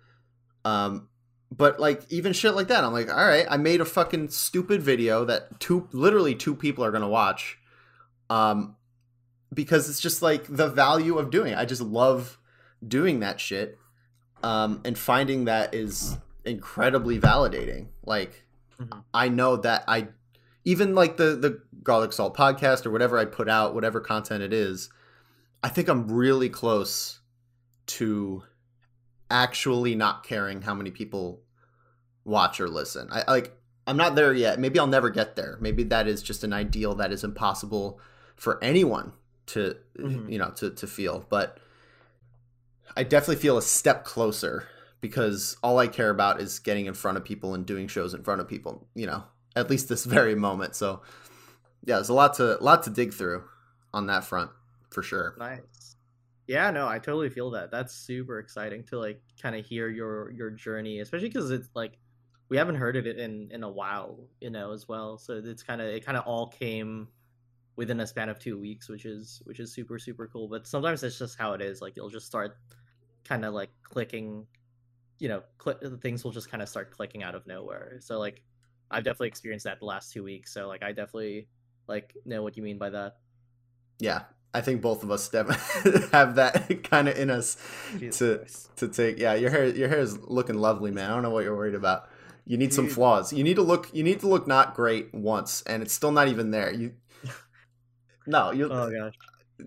[0.64, 1.10] Um,
[1.52, 4.82] but like even shit like that, I'm like, all right, I made a fucking stupid
[4.82, 7.58] video that two, literally two people are gonna watch.
[8.30, 8.76] Um,
[9.54, 11.54] because it's just like the value of doing.
[11.54, 11.58] It.
[11.58, 12.38] I just love
[12.86, 13.78] doing that shit
[14.44, 18.46] um, and finding that is incredibly validating like
[18.80, 19.04] Mhm.
[19.14, 20.08] i know that i
[20.64, 24.54] even like the the garlic salt podcast or whatever i put out whatever content it
[24.54, 24.90] is
[25.64, 27.20] i think i'm really close
[27.88, 28.44] to
[29.30, 31.42] actually not caring how many people
[32.26, 35.84] watch or listen i like i'm not there yet maybe i'll never get there maybe
[35.84, 38.00] that is just an ideal that is impossible
[38.36, 39.12] for anyone
[39.46, 40.32] to Mhm.
[40.32, 41.58] you know to to feel but
[42.96, 44.66] I definitely feel a step closer
[45.02, 48.24] because all I care about is getting in front of people and doing shows in
[48.24, 49.24] front of people, you know,
[49.56, 50.76] at least this very moment.
[50.76, 51.02] So
[51.86, 53.44] yeah, there's a lot to lot to dig through
[53.94, 54.50] on that front
[54.90, 55.36] for sure.
[55.38, 55.60] Nice.
[56.48, 57.72] Yeah, no, I totally feel that.
[57.72, 62.00] That's super exciting to like kind of hear your your journey, especially because it's like
[62.50, 65.18] we haven't heard of it in in a while, you know, as well.
[65.18, 67.10] So it's kind of it kind of all came
[67.78, 70.50] within a span of two weeks, which is which is super super cool.
[70.50, 71.82] But sometimes it's just how it is.
[71.82, 72.60] Like you'll just start
[73.26, 74.48] kind of like clicking,
[75.20, 78.00] you know, cl- things will just kind of start clicking out of nowhere.
[78.02, 78.44] So like
[78.92, 80.54] I've definitely experienced that the last two weeks.
[80.54, 81.50] So like I definitely
[81.88, 83.18] like know what you mean by that.
[84.00, 85.30] Yeah, I think both of us
[86.12, 87.58] have that kind of in us
[88.00, 88.78] Jesus to Christ.
[88.78, 89.20] to take.
[89.20, 91.10] Yeah, your hair your hair is looking lovely, man.
[91.10, 92.10] I don't know what you're worried about.
[92.46, 93.34] You need some flaws.
[93.34, 93.94] You need to look.
[93.94, 96.72] You need to look not great once, and it's still not even there.
[96.74, 96.94] You.
[98.30, 99.14] No, you Oh gosh.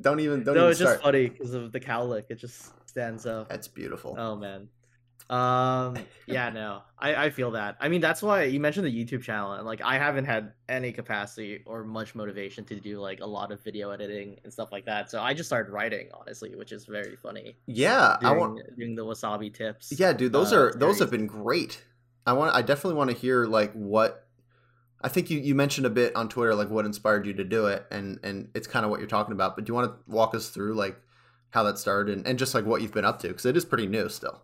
[0.02, 0.94] don't even don't no, even it's start.
[0.96, 2.24] just funny because of the cowlick.
[2.28, 3.48] It just stands up.
[3.48, 4.14] That's beautiful.
[4.18, 4.68] Oh man.
[5.30, 5.96] Um.
[6.26, 6.50] Yeah.
[6.50, 6.82] No.
[6.96, 7.76] I I feel that.
[7.80, 10.92] I mean, that's why you mentioned the YouTube channel, and like I haven't had any
[10.92, 14.84] capacity or much motivation to do like a lot of video editing and stuff like
[14.84, 15.10] that.
[15.10, 17.56] So I just started writing, honestly, which is very funny.
[17.66, 18.60] yeah, I want.
[18.78, 19.92] doing the wassabi tips.
[19.98, 21.82] Yeah, dude, those uh, are those have been great.
[22.26, 22.54] I want.
[22.54, 24.28] I definitely want to hear like what.
[25.02, 27.66] I think you, you mentioned a bit on Twitter like what inspired you to do
[27.66, 29.56] it, and and it's kind of what you're talking about.
[29.56, 30.96] But do you want to walk us through like
[31.50, 33.64] how that started and, and just like what you've been up to because it is
[33.64, 34.42] pretty new still.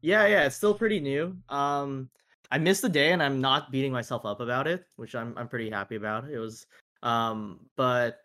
[0.00, 1.36] Yeah, yeah, it's still pretty new.
[1.48, 2.10] Um,
[2.50, 5.48] I missed the day and I'm not beating myself up about it, which I'm I'm
[5.48, 6.30] pretty happy about.
[6.30, 6.66] It was,
[7.02, 8.18] um, but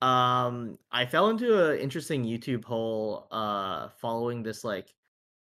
[0.00, 4.94] um, I fell into an interesting YouTube hole uh following this like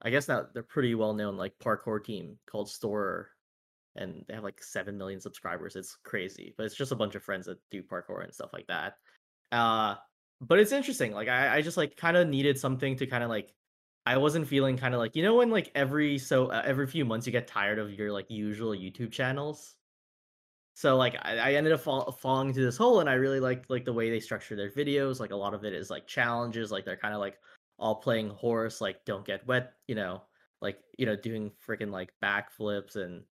[0.02, 3.26] I guess now they're pretty well known like parkour team called Storror
[3.96, 5.76] and they have like 7 million subscribers.
[5.76, 8.66] It's crazy, but it's just a bunch of friends that do parkour and stuff like
[8.68, 8.94] that.
[9.52, 9.96] Uh
[10.40, 11.12] but it's interesting.
[11.12, 13.52] Like I I just like kind of needed something to kind of like
[14.08, 17.04] I wasn't feeling kind of like you know when like every so uh, every few
[17.04, 19.74] months you get tired of your like usual YouTube channels.
[20.72, 23.66] So like I, I ended up fall, falling into this hole, and I really like
[23.68, 25.20] like the way they structure their videos.
[25.20, 27.36] Like a lot of it is like challenges, like they're kind of like
[27.78, 30.22] all playing horse, like don't get wet, you know,
[30.62, 33.24] like you know doing freaking like backflips and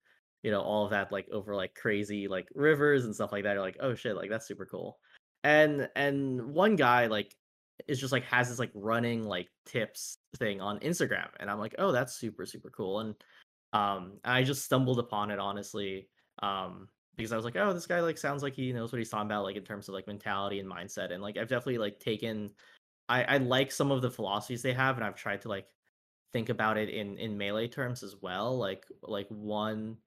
[0.43, 3.53] you know all of that like over like crazy like rivers and stuff like that.
[3.53, 4.99] You're like oh shit, like that's super cool.
[5.43, 7.35] And and one guy like
[7.87, 11.75] is just like has this like running like tips thing on Instagram, and I'm like
[11.77, 12.99] oh that's super super cool.
[12.99, 13.15] And
[13.73, 16.09] um I just stumbled upon it honestly.
[16.41, 19.09] Um because I was like, oh, this guy like sounds like he knows what he's
[19.09, 21.11] talking about, like in terms of like mentality and mindset.
[21.11, 22.51] And like I've definitely like taken
[23.09, 25.67] I, I like some of the philosophies they have, and I've tried to like
[26.33, 28.57] think about it in in melee terms as well.
[28.57, 29.97] Like like one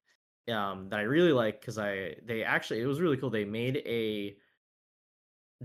[0.51, 3.31] um that I really like because I they actually it was really cool.
[3.31, 4.37] They made a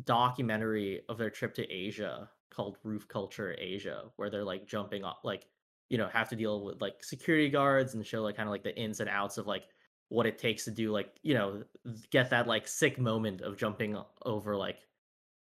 [0.04, 5.18] documentary of their trip to Asia called Roof Culture Asia, where they're like jumping off
[5.24, 5.48] like
[5.90, 8.64] you know have to deal with like security guards and show like kind of like
[8.64, 9.64] the ins and outs of like
[10.10, 11.64] what it takes to do like you know
[12.12, 14.80] get that like sick moment of jumping over like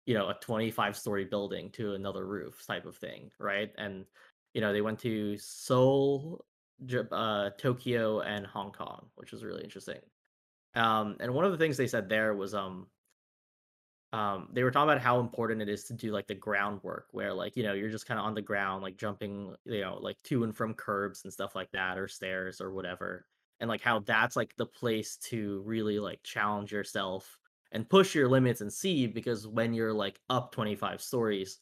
[0.06, 3.72] you know a 25 story building to another roof type of thing right?
[3.78, 4.06] And
[4.54, 6.46] you know they went to seoul
[7.12, 10.00] uh, tokyo and hong kong which was really interesting.
[10.76, 12.88] Um and one of the things they said there was um
[14.14, 17.34] um they were talking about how important it is to do like the groundwork where
[17.34, 20.18] like you know you're just kind of on the ground like jumping you know like
[20.24, 23.26] to and from curbs and stuff like that or stairs or whatever
[23.60, 27.38] and like how that's like the place to really like challenge yourself
[27.72, 31.60] and push your limits and see because when you're like up 25 stories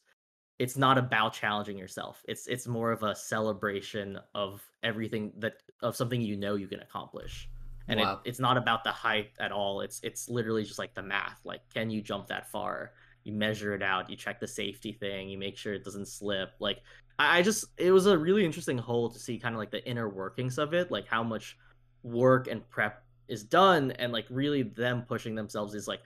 [0.58, 2.22] it's not about challenging yourself.
[2.28, 6.80] It's it's more of a celebration of everything that of something you know you can
[6.80, 7.48] accomplish
[7.92, 8.20] and wow.
[8.24, 9.80] it, it's not about the height at all.
[9.80, 11.40] It's it's literally just like the math.
[11.44, 12.92] Like can you jump that far?
[13.24, 14.10] You measure it out.
[14.10, 15.28] You check the safety thing.
[15.28, 16.50] You make sure it doesn't slip.
[16.58, 16.78] Like
[17.18, 19.86] i, I just it was a really interesting hole to see kind of like the
[19.86, 21.58] inner workings of it like how much
[22.02, 26.00] work and prep is done and like really them pushing themselves is like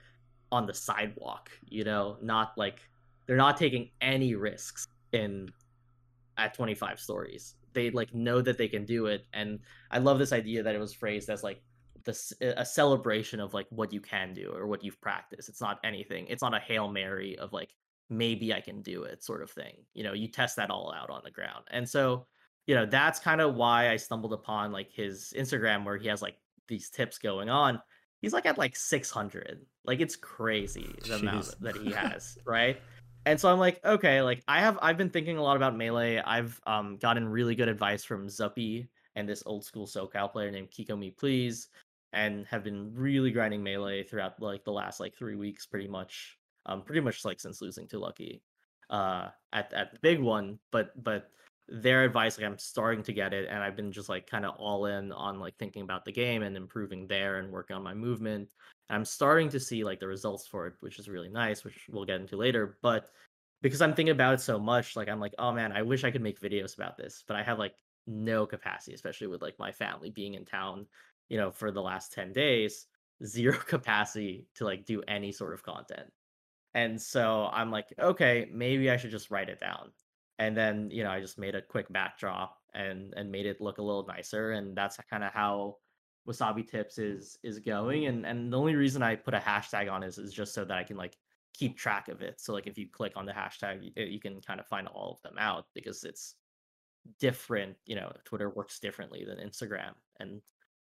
[0.51, 2.17] on the sidewalk you know?
[2.21, 2.79] Not like
[3.25, 5.49] they're not taking any risks in
[6.37, 7.55] at 25 stories.
[7.73, 9.25] They like know that they can do it.
[9.33, 9.59] And
[9.91, 11.61] i love this idea that it was phrased as like
[12.07, 15.49] this a celebration of like what you can do or what you've practiced.
[15.49, 17.75] It's not anything it's not a hail mary of like
[18.09, 21.11] maybe i can do it sort of thing you know you test that all out
[21.11, 21.65] on the ground.
[21.69, 22.25] And so
[22.65, 26.21] you know that's kind of why i stumbled upon like his instagram where he has
[26.21, 27.79] like these tips going on.
[28.21, 31.19] He's like at like 600 like it's crazy the Jeez.
[31.21, 32.81] amount that he has right?
[33.25, 36.17] And so i'm like okay like i have i've been thinking a lot about melee.
[36.19, 40.69] I've um gotten really good advice from zuppy and this old school socal player named
[40.71, 41.67] kiko me please
[42.13, 46.37] and have been really grinding melee throughout like the last like three weeks pretty much
[46.65, 48.41] um pretty much like since losing to lucky
[48.89, 51.29] uh at at the big one but but
[51.69, 54.55] their advice like i'm starting to get it and i've been just like kind of
[54.55, 57.93] all in on like thinking about the game and improving there and working on my
[57.93, 58.47] movement
[58.89, 61.87] and i'm starting to see like the results for it which is really nice which
[61.89, 63.09] we'll get into later but
[63.61, 66.11] because i'm thinking about it so much like i'm like oh man i wish i
[66.11, 69.71] could make videos about this but i have like no capacity especially with like my
[69.71, 70.87] family being in town
[71.29, 72.87] you know for the last 10 days
[73.25, 76.11] zero capacity to like do any sort of content.
[76.73, 79.91] And so i'm like okay maybe i should just write it down.
[80.39, 83.79] And then you know i just made a quick backdrop and and made it look
[83.79, 85.77] a little nicer and that's kind of how
[86.27, 90.03] wassabi tips is is going and and the only reason i put a hashtag on
[90.03, 91.15] is is just so that i can like
[91.57, 92.39] keep track of it.
[92.39, 95.13] So like if you click on the hashtag you, you can kind of find all
[95.13, 96.35] of them out because it's
[97.19, 100.41] different you know twitter works differently than instagram and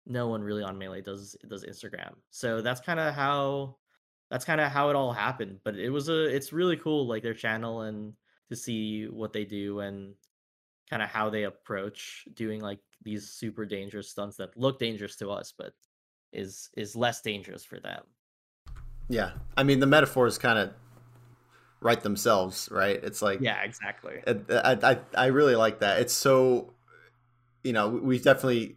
[0.06, 2.14] no one really on melee does does instagram.
[2.30, 3.76] So that's kind of how
[4.30, 7.22] that's kind of how it all happened but it was a it's really cool like
[7.22, 8.14] their channel and
[8.48, 10.14] to see what they do and
[10.88, 15.30] kind of how they approach doing like these super dangerous stunts that look dangerous to
[15.30, 15.72] us but
[16.32, 18.02] is is less dangerous for them.
[19.08, 20.70] Yeah i mean the metaphors kind of
[21.80, 23.02] write themselves right?
[23.02, 24.22] It's like yeah exactly.
[24.26, 26.00] I, I i really like that.
[26.00, 26.74] It's so
[27.64, 28.76] you know we've definitely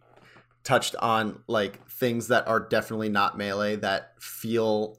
[0.64, 4.98] touched on like things that are definitely not melee that feel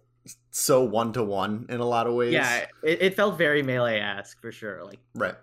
[0.52, 2.34] so one to one in a lot of ways.
[2.34, 4.84] Yeah, it, it felt very melee esque for sure.
[4.84, 5.36] Like right.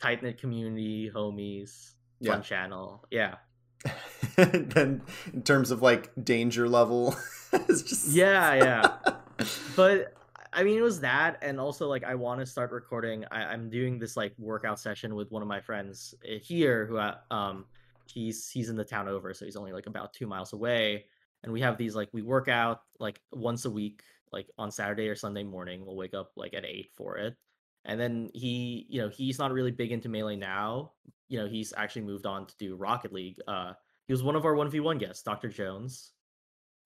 [0.00, 2.40] tight knit community, homies, Yeah.
[2.40, 3.04] channel.
[3.10, 3.36] Yeah,
[4.36, 7.16] then in terms of like danger level,
[7.52, 9.46] it's just yeah, yeah.
[9.76, 10.14] but
[10.52, 13.24] I mean, it was that, and also like I want to start recording.
[13.30, 16.98] I, I'm doing this like workout session with one of my friends uh, here, who
[16.98, 17.64] I, um
[18.06, 21.06] he's he's in the town over, so he's only like about two miles away,
[21.42, 25.08] and we have these like we work out like once a week, like on Saturday
[25.08, 25.84] or Sunday morning.
[25.84, 27.36] We'll wake up like at eight for it,
[27.84, 30.92] and then he, you know, he's not really big into melee now.
[31.28, 33.38] You know, he's actually moved on to do Rocket League.
[33.48, 33.72] Uh,
[34.06, 35.48] he was one of our one v one guests, Dr.
[35.48, 36.12] Jones.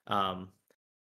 [0.06, 0.50] Um,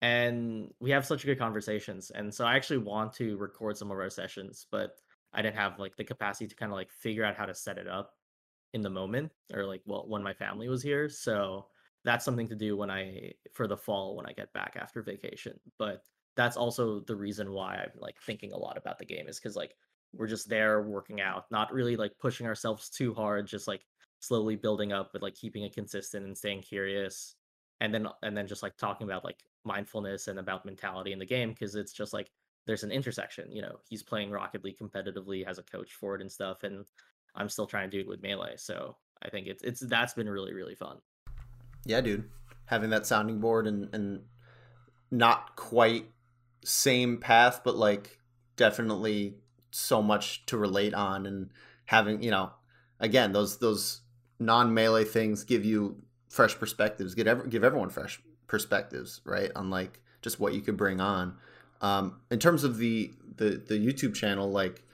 [0.02, 3.96] and we have such good conversations and so i actually want to record some of
[3.96, 4.96] our sessions but
[5.32, 7.78] i didn't have like the capacity to kind of like figure out how to set
[7.78, 8.14] it up
[8.72, 11.66] in the moment or like well when my family was here so
[12.04, 15.58] that's something to do when i for the fall when i get back after vacation
[15.78, 16.02] but
[16.36, 19.56] that's also the reason why i'm like thinking a lot about the game is because
[19.56, 19.74] like
[20.14, 23.82] we're just there working out not really like pushing ourselves too hard just like
[24.20, 27.34] slowly building up but like keeping it consistent and staying curious
[27.80, 31.26] and then and then just like talking about like mindfulness and about mentality in the
[31.26, 32.30] game because it's just like
[32.66, 36.20] there's an intersection you know he's playing rocket league competitively has a coach for it
[36.20, 36.84] and stuff and
[37.34, 40.28] i'm still trying to do it with melee so i think it's it's that's been
[40.28, 40.98] really really fun
[41.84, 42.28] Yeah, dude.
[42.66, 44.22] Having that sounding board and and
[45.10, 46.06] not quite
[46.64, 48.18] same path, but like
[48.56, 49.34] definitely
[49.70, 51.50] so much to relate on and
[51.86, 52.50] having, you know,
[53.00, 54.02] again, those those
[54.38, 59.50] non melee things give you fresh perspectives, give ev- give everyone fresh perspectives, right?
[59.56, 61.36] On like just what you could bring on.
[61.80, 64.84] Um, in terms of the the the YouTube channel, like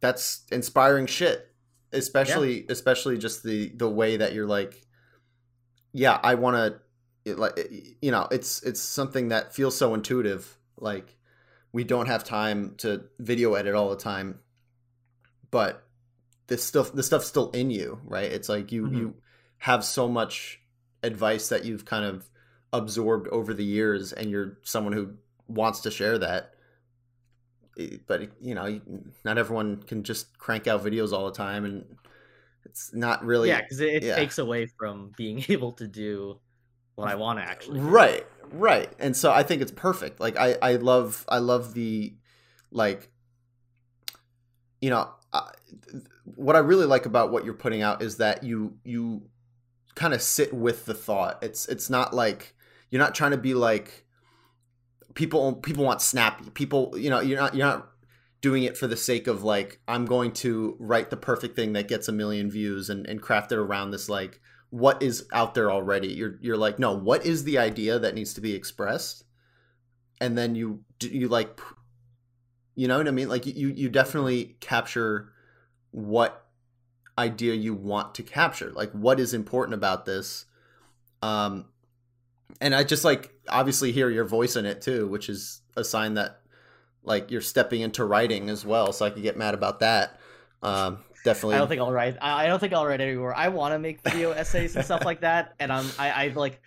[0.00, 1.46] that's inspiring shit.
[1.92, 4.86] Especially especially just the the way that you're like
[5.92, 6.56] yeah, I want
[7.26, 7.58] to like
[8.00, 10.56] you know, it's it's something that feels so intuitive.
[10.78, 11.16] Like
[11.72, 14.38] we don't have time to video edit all the time,
[15.50, 15.86] but
[16.46, 18.30] this stuff the stuff's still in you, right?
[18.30, 18.96] It's like you Mhm.
[18.96, 19.14] you
[19.58, 20.60] have so much
[21.02, 22.30] advice that you've kind of
[22.72, 25.14] absorbed over the years and you're someone who
[25.48, 26.54] wants to share that
[28.06, 28.80] but you know
[29.24, 31.84] not everyone can just crank out videos all the time and
[32.64, 34.16] it's not really yeah because it, it yeah.
[34.16, 36.38] takes away from being able to do
[36.94, 37.86] what i want to actually do.
[37.86, 42.14] right right and so i think it's perfect like i i love i love the
[42.70, 43.10] like
[44.80, 45.50] you know I,
[46.24, 49.22] what i really like about what you're putting out is that you you
[49.94, 52.54] kind of sit with the thought it's it's not like
[52.90, 54.04] you're not trying to be like
[55.14, 56.50] people people want snappy.
[56.50, 57.88] People you know you're not you're not
[58.40, 61.86] doing it for the sake of like i'm going to write the perfect thing that
[61.86, 65.70] gets a million views and, and craft it around this like what is out there
[65.70, 66.08] already?
[66.08, 69.24] You're you're like no what is the idea that needs to be expressed?
[70.20, 71.60] And then you you like
[72.76, 73.28] you know what i mean?
[73.28, 75.32] Like you you definitely capture
[75.90, 76.46] what
[77.18, 78.70] idea you want to capture.
[78.70, 80.46] Like what is important about this?
[81.20, 81.66] Um
[82.60, 86.14] and i just like obviously hear your voice in it too which is a sign
[86.14, 86.40] that
[87.02, 90.18] like you're stepping into writing as well so i could get mad about that
[90.62, 92.16] um definitely I don't think I'll write.
[92.20, 93.34] I don't think I'll write anymore.
[93.34, 96.60] I want to make video essays and stuff like that, and I'm I, I like,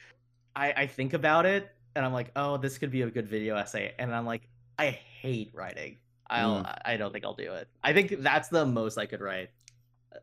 [0.55, 3.55] I I think about it, and I'm like, oh, this could be a good video
[3.55, 5.97] essay, and I'm like, I hate writing.
[6.27, 6.77] I'll Mm.
[6.85, 7.67] I don't think I'll do it.
[7.83, 9.49] I think that's the most I could write.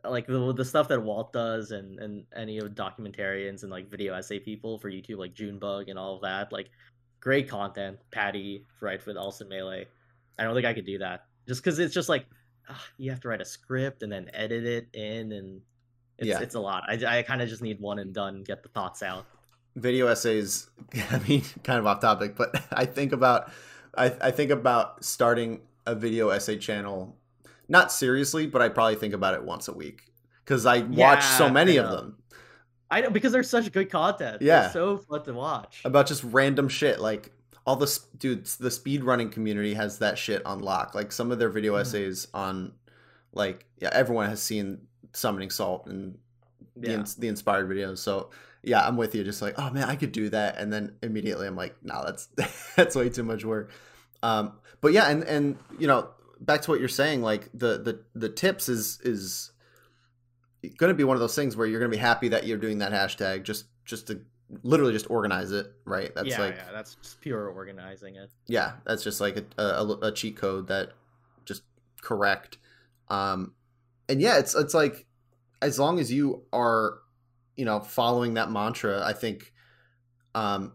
[0.04, 3.90] Like the the stuff that Walt does, and and any of the documentarians and like
[3.90, 6.70] video essay people for YouTube, like Junebug and all of that, like
[7.20, 7.98] great content.
[8.10, 9.86] Patty right with Alston Melee.
[10.38, 12.26] I don't think I could do that just because it's just like
[12.68, 15.60] ah, you have to write a script and then edit it in and
[16.18, 16.40] it's, Yeah.
[16.40, 19.02] it's a lot i, I kind of just need one and done get the thoughts
[19.02, 19.26] out
[19.74, 20.70] video essays
[21.10, 23.50] i mean kind of off topic but i think about
[23.96, 27.16] I, I think about starting a video essay channel
[27.70, 30.02] not seriously but i probably think about it once a week
[30.44, 32.16] because i watch so many of them.
[32.90, 34.42] i know because they're such good content.
[34.42, 34.62] Yeah.
[34.62, 35.80] they're so fun to watch.
[35.84, 37.30] About just random shit like
[37.66, 40.94] all the dudes the speed running community has that shit on lock.
[40.94, 41.80] Like some of their video Mhm.
[41.82, 42.72] essays on
[43.32, 46.18] like yeah everyone has seen summoning salt and
[46.76, 47.04] the, yeah.
[47.18, 47.98] the inspired videos.
[47.98, 48.30] So
[48.62, 50.58] yeah i'm with you just like oh man i could do that.
[50.58, 52.28] And then immediately i'm like no that's
[52.76, 53.70] that's way too much work.
[54.24, 56.08] Um but yeah and and you know
[56.40, 59.52] back to what you're saying like the the the tips is is
[60.76, 62.58] going to be one of those things where you're going to be happy that you're
[62.58, 64.20] doing that hashtag just just to
[64.62, 66.12] literally just organize it right?
[66.14, 68.30] That's yeah, like yeah that's just pure organizing it.
[68.46, 70.92] Yeah that's just like a, a, a cheat code that
[71.44, 71.62] just
[72.02, 72.58] correct
[73.08, 73.52] um
[74.08, 75.06] and yeah it's it's like
[75.62, 76.98] as long as you are
[77.56, 79.52] you know following that mantra i think
[80.34, 80.72] um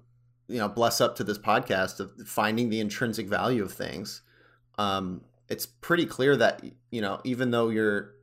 [0.48, 4.22] you know bless up to this podcast of finding the intrinsic value of things
[4.78, 8.14] um it's pretty clear that you know even though you're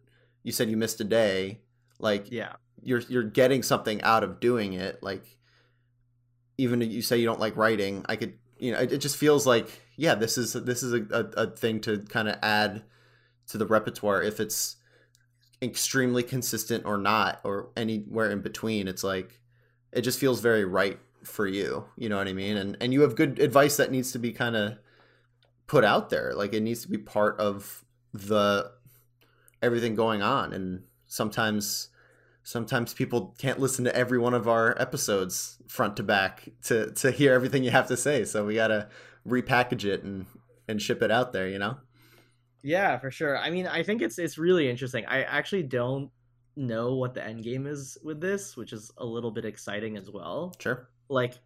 [0.43, 1.61] you said you missed a day
[1.99, 2.55] like yeah.
[2.83, 5.39] you're you're getting something out of doing it like
[6.59, 9.17] even if you say you don't like writing i could you know it, it just
[9.17, 12.83] feels like yeah this is this is a, a, a thing to kind of add
[13.47, 14.77] to the repertoire if it's
[15.61, 19.41] extremely consistent or not or anywhere in between it's like
[19.93, 22.57] it just feels very right for you you know what i mean?
[22.57, 24.77] And and you have good advice that needs to be kind of
[25.73, 26.35] put out there.
[26.35, 28.71] Like it needs to be part of the
[29.63, 30.53] everything going on.
[30.53, 31.89] And sometimes
[32.43, 37.11] sometimes people can't listen to every one of our episodes front to back to to
[37.11, 38.27] hear everything you have to say.
[38.27, 38.91] So we got to
[39.27, 40.27] repackage it and
[40.69, 41.79] and ship it out there you know?
[42.63, 43.39] Yeah for sure.
[43.39, 45.07] I mean i think it's it's really interesting.
[45.07, 46.11] I actually don't
[46.55, 50.11] know what the end game is with this which is a little bit exciting as
[50.11, 50.55] well.
[50.59, 50.91] Sure.
[51.09, 51.39] Like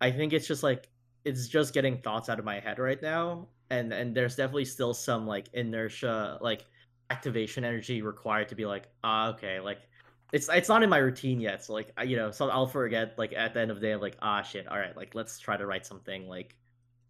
[0.00, 0.88] i think it's just like
[1.24, 4.92] it's just getting thoughts out of my head right now and and there's definitely still
[4.94, 6.64] some like inertia like
[7.10, 9.80] activation energy required to be like ah okay like
[10.32, 13.32] it's it's not in my routine yet so like you know so i'll forget like
[13.32, 15.56] at the end of the day i'm like ah shit all right like let's try
[15.56, 16.56] to write something like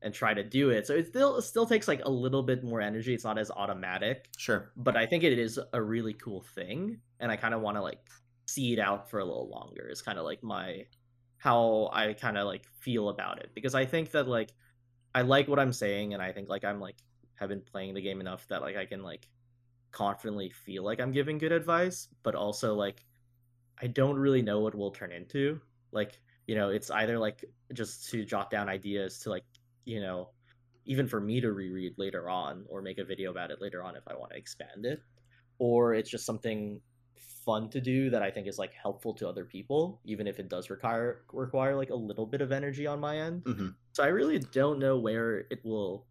[0.02, 0.86] and try to do it.
[0.86, 3.50] So it still it still takes like a little bit more energy it's not as
[3.50, 4.72] automatic sure.
[4.76, 7.82] but i think it is a really cool thing and i kind of want to
[7.82, 7.98] like
[8.46, 10.84] see it out for a little longer is kind of like my
[11.38, 14.52] how i kind of like feel about it because i think that like
[15.14, 16.96] i like what i'm saying and i think like i'm like
[17.34, 19.28] have been playing the game enough that like i can like
[19.92, 23.04] confidently feel like i'm giving good advice but also like
[23.82, 25.60] i don't really know what will turn into.
[25.92, 29.44] Like you know it's either like just to jot down ideas to like
[29.84, 30.30] you know
[30.84, 33.94] even for me to reread later on or make a video about it later on
[33.94, 35.00] if i want to expand it
[35.60, 36.80] or it's just something
[37.16, 40.48] fun to do that i think is like helpful to other people even if it
[40.48, 43.42] does require require like a little bit of energy on my end.
[43.44, 43.68] Mm-hmm.
[43.92, 46.06] so i really don't know where it will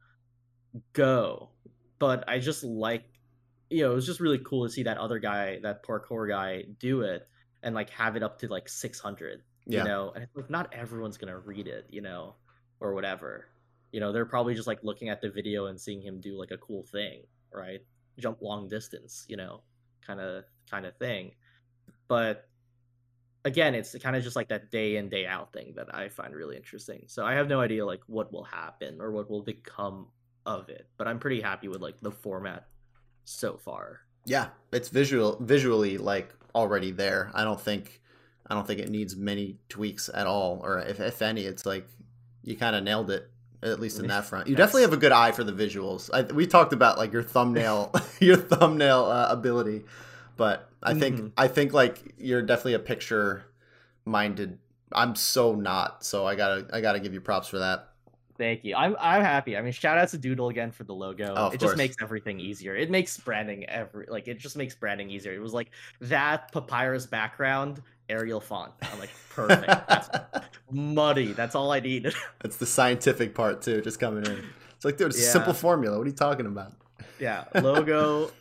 [0.94, 1.50] go
[2.00, 3.04] but i just like
[3.70, 6.64] you know it was just really cool to see that other guy that parkour guy
[6.80, 7.28] do it
[7.64, 10.74] and like have it up to like 600 yeah you know and it's like not
[10.74, 12.36] everyone's gonna read it you know
[12.80, 13.50] or whatever.
[13.92, 16.52] You know they're probably just like looking at the video and seeing him do like
[16.52, 17.24] a cool thing
[17.54, 17.82] right?
[18.20, 19.62] Jump long distance you know
[20.06, 21.32] kind of kind of thing.
[22.08, 22.50] But
[23.46, 26.36] again it's kind of just like that day in day out thing that i find
[26.36, 27.04] really interesting.
[27.08, 30.08] So i have no idea like what will happen or what will become
[30.46, 32.68] of it but i'm pretty happy with like the format
[33.26, 34.02] so far.
[34.26, 37.32] Yeah it's visual visually like already there.
[37.34, 38.02] I don't think
[38.48, 41.88] i don't think it needs many tweaks at all or if, if any it's like
[42.44, 43.30] you kind of nailed it
[43.62, 44.48] at least in that front.
[44.48, 46.10] You That's- definitely have a good eye for the visuals.
[46.14, 49.84] I, we talked about like your thumbnail your thumbnail uh, ability
[50.40, 51.32] but i think Mhm.
[51.38, 53.44] i think like you're definitely a picture
[54.06, 54.58] minded
[54.94, 57.86] i'm so not so i gotta i gotta give you props for that
[58.40, 58.74] Thank you.
[58.74, 59.58] I'm I'm happy.
[59.58, 61.34] I mean, shout out to Doodle again for the logo.
[61.36, 61.72] Oh, it course.
[61.72, 62.74] just makes everything easier.
[62.74, 65.34] It makes branding every like it just makes branding easier.
[65.34, 68.72] It was like that papyrus background, Arial font.
[68.82, 69.68] I'm like perfect.
[69.68, 70.10] That's
[70.72, 71.34] muddy.
[71.34, 72.14] That's all I needed.
[72.42, 74.42] That's the scientific part too, just coming in.
[74.78, 75.98] It's like, dude, it's a simple formula.
[75.98, 76.72] What are you talking about?
[77.20, 78.32] yeah, logo,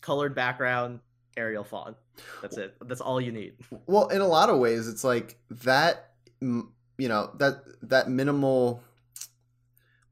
[0.00, 0.98] colored background,
[1.36, 1.96] Arial font.
[2.40, 2.76] That's it.
[2.82, 3.54] That's all you need.
[3.86, 6.10] Well, in a lot of ways, it's like that.
[6.40, 8.82] You know that that minimal,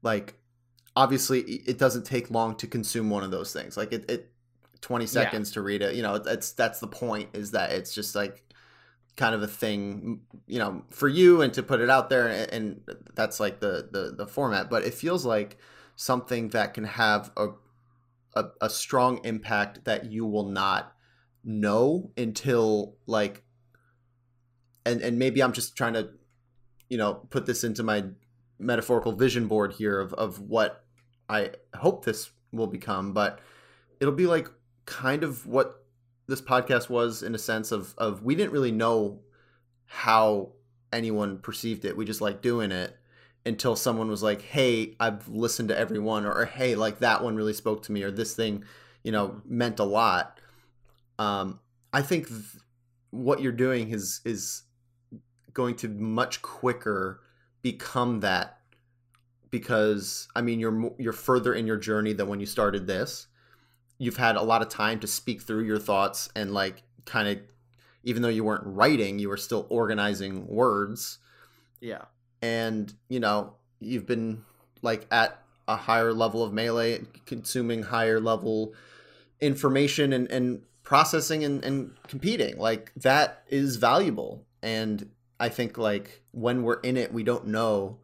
[0.01, 0.35] like,
[0.95, 3.77] obviously, it doesn't take long to consume one of those things.
[3.77, 4.31] Like it, it
[4.81, 5.95] twenty seconds to read it.
[5.95, 7.29] You know, that's that's the point.
[7.33, 8.43] Is that it's just like
[9.15, 12.51] kind of a thing, you know, for you and to put it out there, and,
[12.51, 12.81] and
[13.13, 14.69] that's like the the the format.
[14.69, 15.57] But it feels like
[15.95, 17.49] something that can have a
[18.35, 20.95] a, a strong impact that you will not
[21.43, 23.43] know until like
[24.85, 26.09] and and maybe I'm just trying to
[26.89, 28.05] you know put this into my
[28.59, 30.85] metaphorical vision board here of of what
[31.29, 33.39] I hope this will become but
[33.99, 34.49] it'll be like
[34.85, 35.85] kind of what
[36.27, 39.21] this podcast was in a sense of of we didn't really know
[39.85, 40.53] how
[40.93, 41.97] anyone perceived it.
[41.97, 42.97] We just like doing it
[43.45, 47.35] until someone was like hey I've listened to everyone or, or hey like that one
[47.35, 48.63] really spoke to me or this thing
[49.03, 50.39] you know meant a lot
[51.21, 51.59] um
[51.93, 52.41] I think th-
[53.11, 54.63] what you're doing is is
[55.53, 57.21] going to much quicker
[57.61, 58.57] become that
[59.49, 63.27] because I mean you're you're further in your journey than when you started this.
[63.97, 67.37] You've had a lot of time to speak through your thoughts and like kind of
[68.03, 71.19] even though you weren't writing, you were still organizing words
[71.81, 72.05] Yeah.
[72.41, 74.43] and you know you've been
[74.81, 78.73] like at a higher level of melee consuming higher level
[79.39, 80.61] information and, and
[80.91, 82.57] processing and, and competing.
[82.57, 84.45] Like that is valuable.
[84.61, 87.99] And I think like when we're in it, we don't know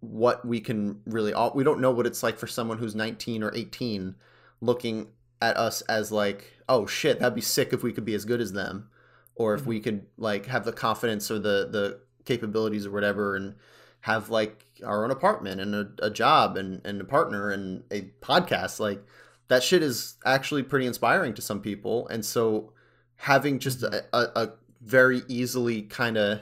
[0.00, 3.44] what we can really all we don't know what it's like for someone who's 19
[3.44, 4.16] or 18
[4.60, 5.06] looking
[5.40, 8.40] at us as like oh shit that'd be sick if we could be as good
[8.40, 8.88] as them.
[9.36, 9.68] Or if mm-hmm.
[9.68, 13.54] we could like have the confidence or the the capabilities or whatever and
[14.00, 18.00] have like our own apartment and a, a job and, and a partner and a
[18.20, 18.80] podcast.
[18.80, 19.00] Like
[19.48, 22.72] that shit is actually pretty inspiring to some people and so
[23.16, 23.94] having just mm-hmm.
[24.12, 26.40] a, a, a very easily kind of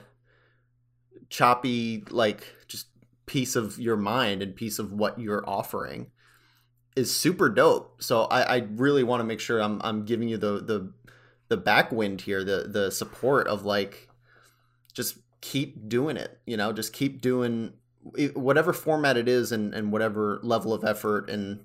[1.29, 2.87] choppy like just
[3.27, 6.11] piece of your mind and piece of what you're offering
[6.97, 8.03] is super dope.
[8.03, 10.93] So I, I really want to make sure I'm I'm giving you the the
[11.49, 14.09] the backwind here, the the support of like
[14.93, 17.73] just keep doing it, you know, just keep doing
[18.35, 21.65] whatever format it is and, and whatever level of effort and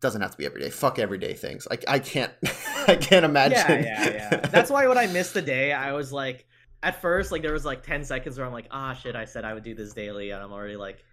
[0.00, 0.70] doesn't have to be every day.
[0.70, 1.66] Fuck everyday things.
[1.68, 2.32] Like I can't
[2.88, 3.84] I can't imagine.
[3.84, 4.36] Yeah, yeah, yeah.
[4.50, 6.46] That's why when I missed the day, I was like
[6.82, 9.44] at first like there was like 10 seconds where I'm like, ah shit, I said
[9.44, 11.04] I would do this daily and I'm already like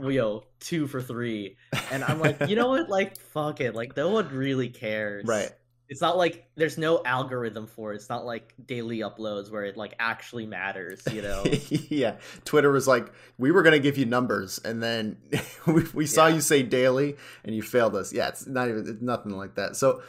[0.00, 1.56] yo, two for three.
[1.90, 2.88] And I'm like, you know what?
[2.88, 3.74] Like, fuck it.
[3.74, 5.24] Like, no one really cares.
[5.26, 5.50] Right.
[5.92, 7.96] It's not like there's no algorithm for it.
[7.96, 11.44] It's not like daily uploads where it like actually matters, you know?
[11.68, 12.16] yeah.
[12.46, 15.18] Twitter was like, we were going to give you numbers and then
[15.66, 16.36] we, we saw yeah.
[16.36, 18.10] you say daily and you failed us.
[18.10, 18.28] Yeah.
[18.28, 19.76] It's not even, it's nothing like that.
[19.76, 20.02] So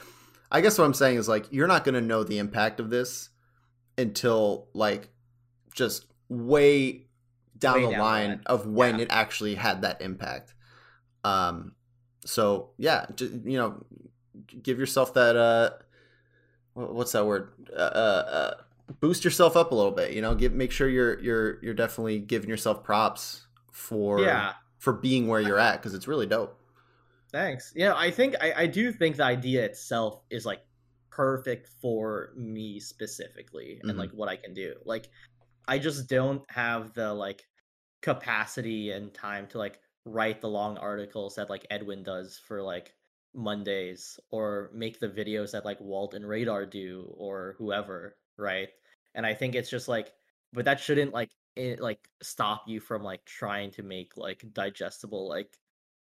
[0.50, 2.90] I guess what I'm saying is like, you're not going to know the impact of
[2.90, 3.28] this
[3.98, 5.10] until like
[5.76, 7.08] just way
[7.58, 9.02] down way the down line of when yeah.
[9.02, 10.54] it actually had that impact.
[11.26, 11.74] Um,
[12.24, 13.84] so yeah, just, you know,
[14.62, 15.72] give yourself that uh,
[16.74, 17.50] what's that word?
[17.72, 18.54] Uh, uh, uh,
[19.00, 20.12] boost yourself up a little bit.
[20.12, 24.94] You know, give make sure you're you're you're definitely giving yourself props for yeah for
[24.94, 26.60] being where you're at because it's really dope.
[27.32, 27.74] Thanks.
[27.76, 30.62] Yeah, I think I, I do think the idea itself is like
[31.10, 34.00] perfect for me specifically and mm-hmm.
[34.00, 34.74] like what I can do.
[34.86, 35.10] Like
[35.68, 37.46] I just don't have the like
[38.02, 42.94] capacity and time to like write the long articles that like Edwin does for like
[43.36, 48.70] Mondays or make the videos that like Walt and Radar do or whoever, right?
[49.16, 50.14] And I think it's just like
[50.54, 55.28] but that shouldn't like it like stop you from like trying to make like digestible
[55.28, 55.58] like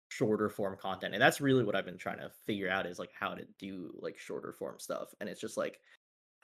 [0.09, 1.13] shorter form content.
[1.13, 3.91] And that's really what I've been trying to figure out is like how to do
[4.01, 5.13] like shorter form stuff.
[5.19, 5.79] And it's just like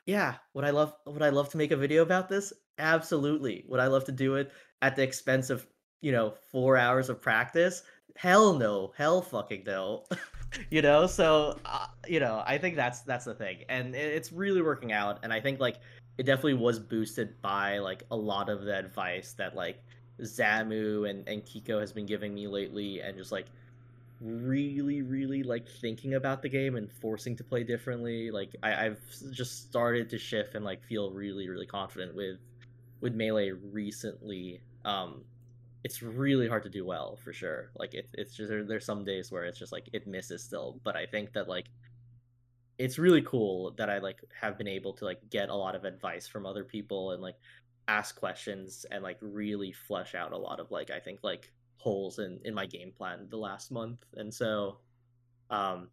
[0.06, 2.54] yeah, would I love would I love to make a video about this?
[2.80, 3.66] Absolutely.
[3.68, 5.68] Would I love to do it at the expense of,
[6.02, 7.84] you know, 4 hours of practice?
[8.16, 8.94] Hell no.
[8.98, 10.06] Hell fucking no.
[10.70, 13.64] you know, so uh, you know, I think that's that's the thing.
[13.70, 15.20] And it's really working out.
[15.24, 15.78] And I think like
[16.18, 19.84] it definitely was boosted by like a lot of the advice that like
[20.22, 23.45] Zamu and and Kiko has been giving me lately and just like
[24.20, 28.32] really really like thinking about the game and forcing to play differently.
[28.32, 29.00] Like I, have
[29.32, 32.38] just started to shift and like feel really really confident with
[33.02, 34.62] with melee recently.
[34.86, 35.22] Um
[35.84, 37.72] it's really hard to do well for sure.
[37.76, 40.80] Like it, it's just there, there's some days where it's just like it misses still
[40.84, 41.66] but i think that like
[42.78, 45.84] it's really cool that i like have been able to like get a lot of
[45.86, 47.36] advice from other people and like
[47.88, 52.20] ask questions and like really flesh out a lot of like i think like holes
[52.20, 54.04] in in my game plan the last month.
[54.16, 54.80] And so
[55.50, 55.88] um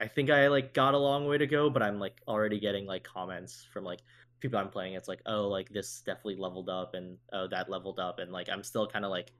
[0.00, 2.86] i think i like got a long way to go but i'm like already getting
[2.86, 4.00] like comments from like
[4.44, 7.98] people i'm playing it's like oh like this definitely leveled up and oh that leveled
[7.98, 9.32] up and like i'm still kind of like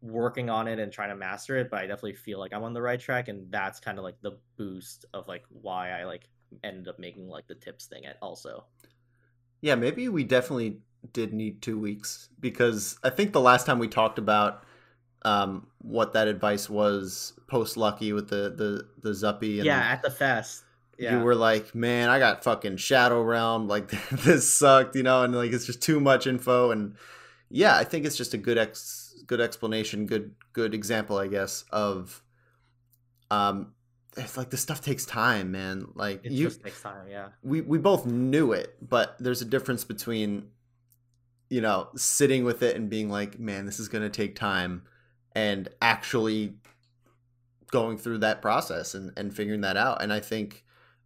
[0.00, 2.72] working on it and trying to master it but i definitely feel like i'm on
[2.72, 6.28] the right track and that's kind of like the boost of like why i like
[6.64, 8.64] ended up making like the tips thing at also
[9.60, 10.78] yeah maybe we definitely
[11.12, 14.64] did need two weeks because i think the last time we talked about
[15.22, 19.62] um, what that advice was post Lucky with the the the Zuppy.
[19.64, 20.64] yeah, at the fest.
[20.98, 21.18] Yeah.
[21.18, 23.68] You were like, man, I got fucking Shadow Realm.
[23.68, 26.70] Like this sucked, you know, and like it's just too much info.
[26.70, 26.96] And
[27.48, 31.64] yeah, I think it's just a good ex good explanation, good good example, I guess,
[31.70, 32.22] of
[33.30, 33.74] um
[34.16, 35.86] it's like this stuff takes time, man.
[35.94, 37.28] Like it you just takes time, yeah.
[37.42, 40.48] We we both knew it, but there's a difference between
[41.50, 44.82] you know, sitting with it and being like, man, this is gonna take time
[45.32, 46.54] and actually
[47.70, 50.02] going through that process and, and figuring that out.
[50.02, 50.64] And I think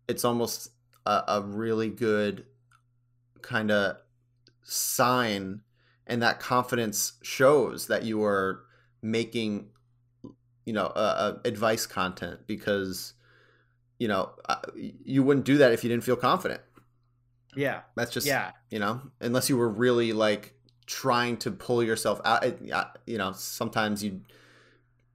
[0.09, 0.71] it's almost
[1.07, 2.45] a, a really good
[3.41, 3.97] kind of
[4.63, 5.63] sign
[6.07, 8.65] and that confidence shows that you are
[9.03, 9.69] making
[10.65, 13.15] you know uh, advice content because
[13.99, 14.31] you know
[15.05, 16.61] you wouldn't do that if you didn't feel confident
[17.57, 20.55] yeah that's just yeah you know unless you were really like
[20.87, 22.45] trying to pull yourself out.
[23.07, 24.21] You know, sometimes you,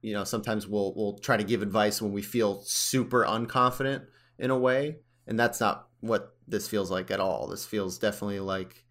[0.02, 4.06] you know, sometimes we'll we'll try to give advice when we feel super unconfident
[4.38, 7.48] in a way, and that's not what this feels like at all.
[7.48, 8.84] This feels definitely like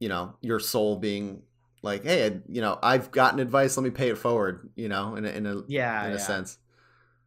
[0.00, 1.42] you know your soul being
[1.82, 3.76] like, hey, you know, I've gotten advice.
[3.76, 4.70] Let me pay it forward.
[4.76, 6.20] You know, in a, in a yeah, in a yeah.
[6.20, 6.58] sense.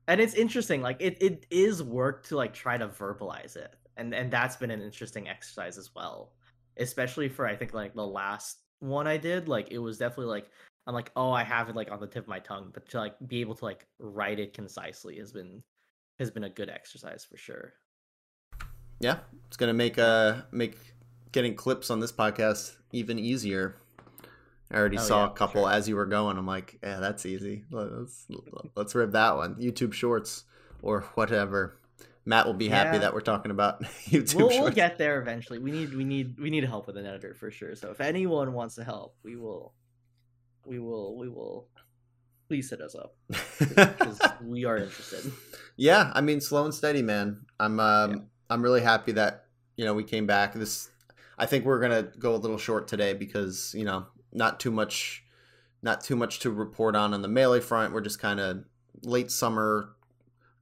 [0.08, 4.14] and it's interesting like it, it is work to like try to verbalize it and
[4.14, 6.34] and that's been an interesting exercise as well
[6.78, 10.50] especially for i think like the last one i did like it was definitely like
[10.88, 12.98] i'm like oh i have it like on the tip of my tongue but to
[12.98, 15.62] like be able to like write it concisely has been
[16.20, 17.74] has been a good exercise for sure
[18.99, 20.78] Yeah, it's gonna make uh make
[21.32, 23.76] getting clips on this podcast even easier.
[24.72, 25.72] I already Oh, saw yeah, a couple sure.
[25.72, 26.38] as you were going.
[26.38, 27.66] I'm like, yeah, that's easy.
[27.70, 28.26] Let's
[28.76, 29.55] let's rip that one.
[29.55, 30.45] YouTube Shorts
[30.82, 31.78] or whatever.
[32.24, 32.99] Matt will be happy Yeah.
[33.01, 34.59] that we're talking about YouTube we'll, Shorts.
[34.63, 37.51] we'll get there eventually we need we need we need help with an editor for
[37.51, 39.74] sure so if anyone wants to help we will
[40.66, 41.68] we will we will
[42.48, 43.16] please hit us up
[43.60, 45.32] because we are interested
[45.78, 47.46] yeah, I mean, slow and steady, man.
[47.60, 48.18] I'm um, Yeah.
[48.50, 50.54] I'm really happy that you know we came back.
[50.54, 50.89] This,
[51.38, 55.24] I think we're gonna go a little short today because you know not too much,
[55.82, 57.93] not too much to report on on the melee front.
[57.93, 58.64] We're just kind of
[59.04, 59.96] late summer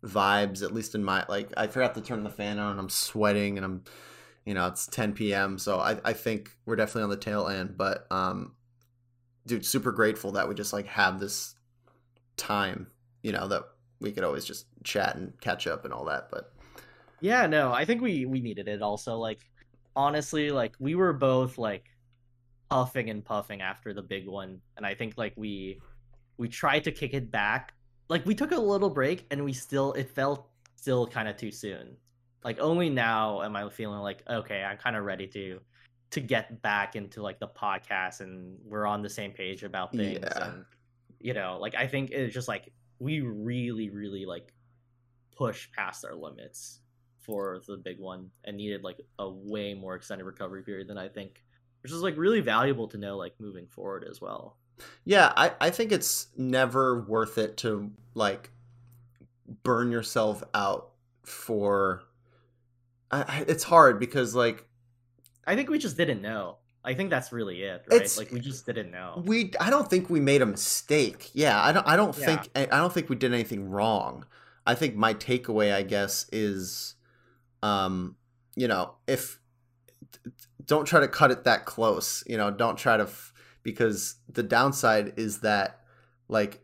[0.03, 1.51] vibes, at least in my like.
[1.55, 2.71] I forgot to turn the fan on.
[2.71, 3.84] and I'm sweating and I'm,
[4.45, 5.59] you know, it's 10 p.m.
[5.59, 7.77] So I I think we're definitely on the tail end.
[7.77, 8.55] But um,
[9.45, 11.55] dude, super grateful that we just like have this
[12.38, 12.88] time.
[13.21, 13.63] You know that
[13.99, 16.29] we could always just chat and catch up and all that.
[16.31, 16.53] But
[17.21, 19.17] Yeah, no, I think we we needed it also.
[19.17, 19.39] Like
[19.95, 21.86] honestly, like we were both like
[22.69, 25.79] puffing and puffing after the big one, and I think like we
[26.38, 27.73] we tried to kick it back.
[28.09, 31.51] Like we took a little break and we still it felt still kind of too
[31.51, 31.95] soon.
[32.43, 35.59] Like only now am I feeling like okay, I'm kind of ready to
[36.11, 40.19] to get back into like the podcast and we're on the same page about things
[40.21, 40.47] Yeah.
[40.51, 40.65] and
[41.24, 44.53] you know, like I think it's just like we really really like
[45.36, 46.82] push past our limits
[47.21, 51.07] for the big one and needed like a way more extended recovery period than I
[51.09, 51.43] think,
[51.82, 54.57] which is like really valuable to know like moving forward as well.
[55.05, 58.51] yeah, I I think it's never worth it to like
[59.63, 60.91] burn yourself out
[61.24, 62.03] for.
[63.11, 64.65] I, I- it's hard because like
[65.47, 66.57] I think we just didn't know.
[66.86, 67.95] I think that's really it, right?
[67.95, 69.23] It's- like we just didn't know.
[69.25, 71.29] we I don't think we made a mistake.
[71.34, 72.25] Yeah, I don't I don't Yeah.
[72.25, 74.25] think I don't think we did anything wrong.
[74.65, 76.95] I think my takeaway I guess is
[77.61, 78.17] um
[78.55, 79.39] you know, if
[80.65, 84.43] don't try to cut it that close, you know, don't try to f- because the
[84.43, 85.79] downside is that
[86.27, 86.61] like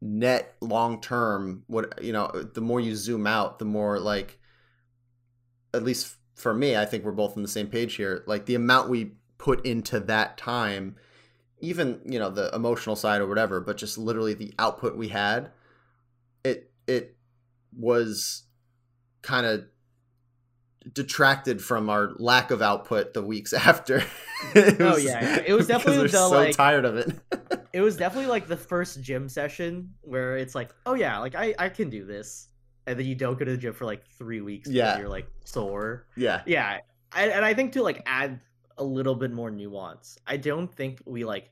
[0.00, 4.38] net long term what you know, the more you zoom out, the more like
[5.74, 8.24] at least for me, I think we're both on the same page here.
[8.26, 9.12] Like the amount we
[9.42, 10.94] put into that time
[11.60, 15.50] even you know the emotional side or whatever but just literally the output we had
[16.44, 17.16] it it
[17.76, 18.44] was
[19.22, 19.64] kind of
[20.94, 24.02] detracted from our lack of output the weeks after
[24.54, 25.42] It Oh, yeah.
[25.46, 27.12] It was definitely the, so like- tired of it
[27.72, 31.54] It was definitely like the first gym session where it's like, oh yeah, like I
[31.58, 32.48] I can do this,
[32.86, 34.98] and then you don't go to the gym for like three weeks Yeah.
[34.98, 36.06] you're like sore.
[36.16, 36.80] yeah yeah
[37.12, 38.40] I, and i think to like add
[38.82, 40.18] a little bit more nuance.
[40.26, 41.50] I don't think we like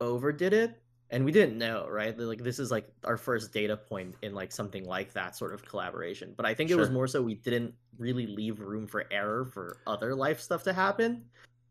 [0.00, 2.16] overdid it and we didn't know right?
[2.16, 5.64] Like this is like our first data point in like something like that sort of
[5.64, 9.44] collaboration but i think it was more so we didn't really leave room for error
[9.44, 11.24] for other life stuff to happen.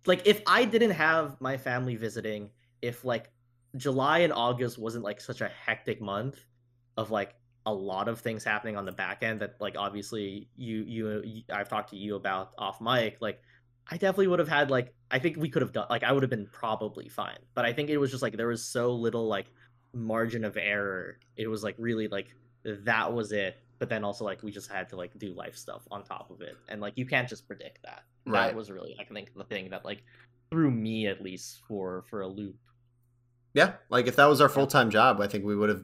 [0.05, 2.49] Like if i didn't have my family visiting
[2.81, 3.31] if like
[3.77, 6.45] july and august wasn't like such a hectic month
[6.97, 7.35] of like
[7.65, 11.43] a lot of things happening on the back end that like obviously you you, you
[11.51, 13.41] I've talked to you about off mic like
[13.89, 16.23] I definitely would have had like I think we could have done like I would
[16.23, 19.27] have been probably fine but I think it was just like there was so little
[19.27, 19.47] like
[19.93, 21.19] margin of error.
[21.35, 22.27] It was like really like
[22.65, 25.81] that was it but then also like we just had to like do life stuff
[25.91, 28.03] on top of it and like you can't just predict that.
[28.25, 28.47] Right.
[28.47, 30.03] that was really I think the thing that like
[30.49, 32.55] threw me at least for for a loop.
[33.53, 35.83] Yeah like if that was our full-time job i think we would have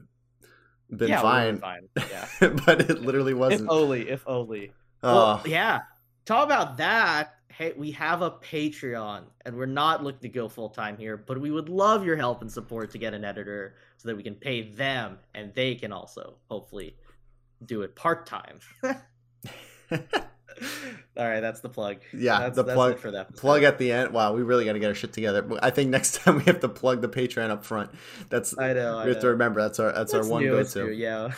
[0.96, 2.48] been yeah fine, been fine yeah.
[2.66, 3.68] but it literally wasn't.
[3.68, 4.72] only if only.
[5.02, 5.80] Oh Well, yeah.
[6.24, 7.36] Talk about that.
[7.60, 11.38] Hey, we have a Patreon, and we're not looking to go full time here, but
[11.38, 14.34] we would love your help and support to get an editor so that we can
[14.34, 16.96] pay them, and they can also hopefully
[17.66, 18.60] do it part time.
[19.92, 19.98] All
[21.18, 21.98] right, that's the plug.
[22.14, 23.36] Yeah, that's, the that's plug- for that.
[23.36, 24.14] plug at the end.
[24.14, 25.46] Wow, we really got to get our shit together.
[25.62, 27.90] I think next time we have to plug the Patreon up front.
[28.30, 28.96] That's I know.
[28.96, 29.60] I we have to remember.
[29.60, 30.90] That's our that's, That's our one go to.
[30.90, 31.32] Yeah.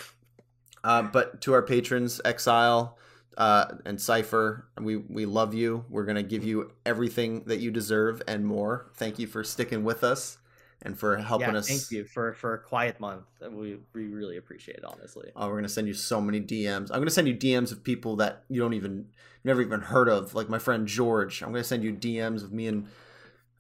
[0.85, 2.97] Uh, but to our patrons, Exile
[3.37, 5.85] uh, and Cipher, we we love you.
[5.89, 8.91] We're gonna give you everything that you deserve and more.
[8.95, 10.39] Thank you for sticking with us
[10.83, 11.69] and for helping yeah, us.
[11.69, 13.25] thank you for for a quiet month.
[13.51, 15.31] We we really appreciate it, honestly.
[15.35, 16.91] Oh, we're gonna send you so many DMs.
[16.91, 19.07] I'm gonna send you DMs of people that you don't even
[19.45, 21.43] never even heard of, like my friend George.
[21.43, 22.89] I'm gonna send you DMs of me and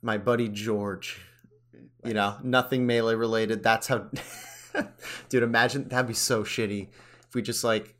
[0.02, 1.20] my buddy George.
[2.04, 3.62] You know, nothing melee related.
[3.62, 4.06] That's how.
[5.28, 6.88] Dude, imagine that'd be so shitty
[7.28, 7.94] if we just like.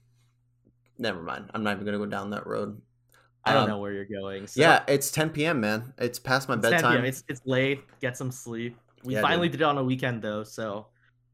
[1.03, 1.51] Never mind.
[1.53, 2.81] I'm not even gonna go down that road.
[3.45, 4.47] I don't Um, know where you're going.
[4.47, 5.61] So Yeah, it's 10 p.m.
[5.61, 5.93] Man.
[5.99, 7.05] It's past my it's bedtime.
[7.05, 7.81] It's it's late.
[8.01, 8.77] Get some sleep.
[9.03, 9.59] We Yeah, finally dude.
[9.59, 10.87] did it on a weekend though, so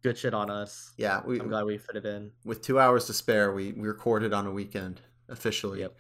[0.02, 0.94] good shit on us.
[0.96, 3.86] yeah, we I'm glad we fit it in with two hours to spare, we we
[3.86, 5.80] recorded on a weekend officially.
[5.80, 5.94] Yep.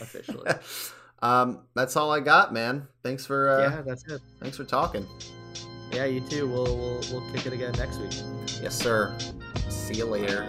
[0.00, 0.52] officially.
[1.20, 2.86] um, that's all I got, man.
[3.02, 4.20] Thanks for uh, yeah, that's it.
[4.40, 5.04] thanks for talking.
[5.92, 6.46] Yeah, you too.
[6.46, 8.12] We'll we'll we'll kick it again next week.
[8.62, 9.18] Yes, sir.
[9.68, 10.46] See you later.